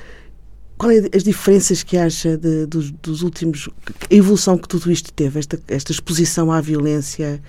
quais 0.76 1.04
é 1.04 1.16
as 1.16 1.22
diferenças 1.22 1.82
que 1.82 1.96
acha 1.96 2.36
de, 2.36 2.66
dos, 2.66 2.90
dos, 2.90 3.22
últimos. 3.22 3.70
a 4.10 4.14
evolução 4.14 4.58
que 4.58 4.68
tudo 4.68 4.90
isto 4.92 5.10
teve, 5.12 5.38
esta, 5.38 5.58
esta 5.66 5.92
exposição 5.92 6.52
à 6.52 6.60
violência 6.60 7.40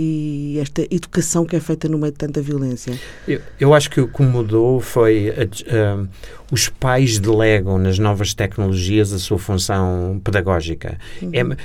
e 0.00 0.60
esta 0.60 0.82
educação 0.94 1.44
que 1.44 1.56
é 1.56 1.60
feita 1.60 1.88
no 1.88 1.98
meio 1.98 2.12
de 2.12 2.18
tanta 2.18 2.40
violência? 2.40 2.96
Eu, 3.26 3.40
eu 3.58 3.74
acho 3.74 3.90
que 3.90 4.00
o 4.00 4.06
que 4.06 4.22
mudou 4.22 4.80
foi 4.80 5.30
uh, 5.30 6.08
os 6.52 6.68
pais 6.68 7.18
delegam 7.18 7.78
nas 7.78 7.98
novas 7.98 8.32
tecnologias 8.32 9.12
a 9.12 9.18
sua 9.18 9.40
função 9.40 10.20
pedagógica. 10.22 10.96
Uhum. 11.20 11.30
É, 11.32 11.56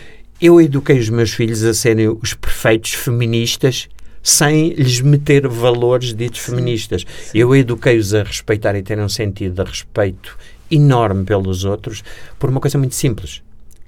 eu 0.41 0.59
eduquei 0.59 0.97
os 0.97 1.09
meus 1.09 1.31
filhos 1.31 1.63
a 1.63 1.75
serem 1.75 2.07
os 2.07 2.33
perfeitos 2.33 2.93
feministas 2.93 3.87
sem 4.23 4.69
lhes 4.73 4.99
meter 4.99 5.47
valores 5.47 6.11
ditos 6.11 6.41
Sim. 6.41 6.51
feministas. 6.53 7.05
Sim. 7.25 7.37
Eu 7.37 7.55
eduquei-os 7.55 8.15
a 8.15 8.23
respeitar 8.23 8.75
e 8.75 8.81
ter 8.81 8.97
um 8.97 9.09
sentido 9.09 9.63
de 9.63 9.69
respeito 9.69 10.35
enorme 10.71 11.23
pelos 11.23 11.65
outros 11.65 12.03
por 12.39 12.49
uma 12.49 12.59
coisa 12.59 12.79
muito 12.79 12.95
simples 12.95 13.43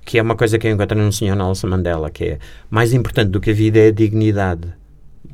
que 0.05 0.19
é 0.19 0.21
uma 0.21 0.35
coisa 0.35 0.57
que 0.59 0.67
eu 0.67 0.71
encontrei 0.71 1.01
no 1.01 1.11
senhor 1.11 1.35
Nelson 1.35 1.67
Mandela, 1.67 2.09
que 2.09 2.23
é 2.23 2.39
mais 2.69 2.93
importante 2.93 3.31
do 3.31 3.41
que 3.41 3.49
a 3.49 3.53
vida 3.53 3.79
é 3.79 3.87
a 3.87 3.91
dignidade. 3.91 4.73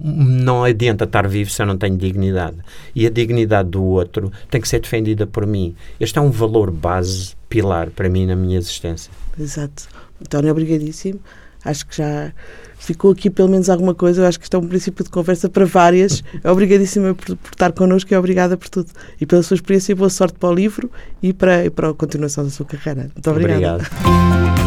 Não 0.03 0.63
adianta 0.63 1.03
estar 1.03 1.27
vivo 1.27 1.51
se 1.51 1.61
eu 1.61 1.65
não 1.65 1.77
tenho 1.77 1.95
dignidade. 1.95 2.57
E 2.95 3.05
a 3.05 3.09
dignidade 3.09 3.69
do 3.69 3.83
outro 3.83 4.31
tem 4.49 4.59
que 4.59 4.67
ser 4.67 4.79
defendida 4.79 5.27
por 5.27 5.45
mim. 5.45 5.75
Este 5.99 6.17
é 6.17 6.21
um 6.21 6.31
valor 6.31 6.71
base, 6.71 7.35
pilar 7.49 7.91
para 7.91 8.09
mim 8.09 8.25
na 8.25 8.35
minha 8.35 8.57
existência. 8.57 9.11
Exato. 9.39 9.87
António, 10.19 10.51
obrigadíssimo. 10.51 11.19
Acho 11.63 11.85
que 11.85 11.97
já 11.97 12.31
ficou 12.77 13.11
aqui 13.11 13.29
pelo 13.29 13.49
menos 13.49 13.69
alguma 13.69 13.93
coisa. 13.93 14.21
Eu 14.21 14.27
acho 14.27 14.39
que 14.39 14.45
isto 14.45 14.55
é 14.55 14.59
um 14.59 14.67
princípio 14.67 15.03
de 15.03 15.11
conversa 15.11 15.47
para 15.47 15.65
várias. 15.65 16.23
Obrigadíssima 16.43 17.13
por, 17.13 17.35
por 17.35 17.51
estar 17.51 17.71
connosco 17.71 18.11
e 18.11 18.17
obrigada 18.17 18.57
por 18.57 18.69
tudo. 18.69 18.89
E 19.19 19.25
pela 19.25 19.43
sua 19.43 19.55
experiência 19.55 19.91
e 19.91 19.95
boa 19.95 20.09
sorte 20.09 20.39
para 20.39 20.49
o 20.49 20.53
livro 20.53 20.89
e 21.21 21.31
para, 21.31 21.65
e 21.65 21.69
para 21.69 21.89
a 21.89 21.93
continuação 21.93 22.43
da 22.43 22.49
sua 22.49 22.65
carreira. 22.65 23.11
Muito 23.13 23.29
obrigada. 23.29 23.83
Obrigado. 23.83 24.51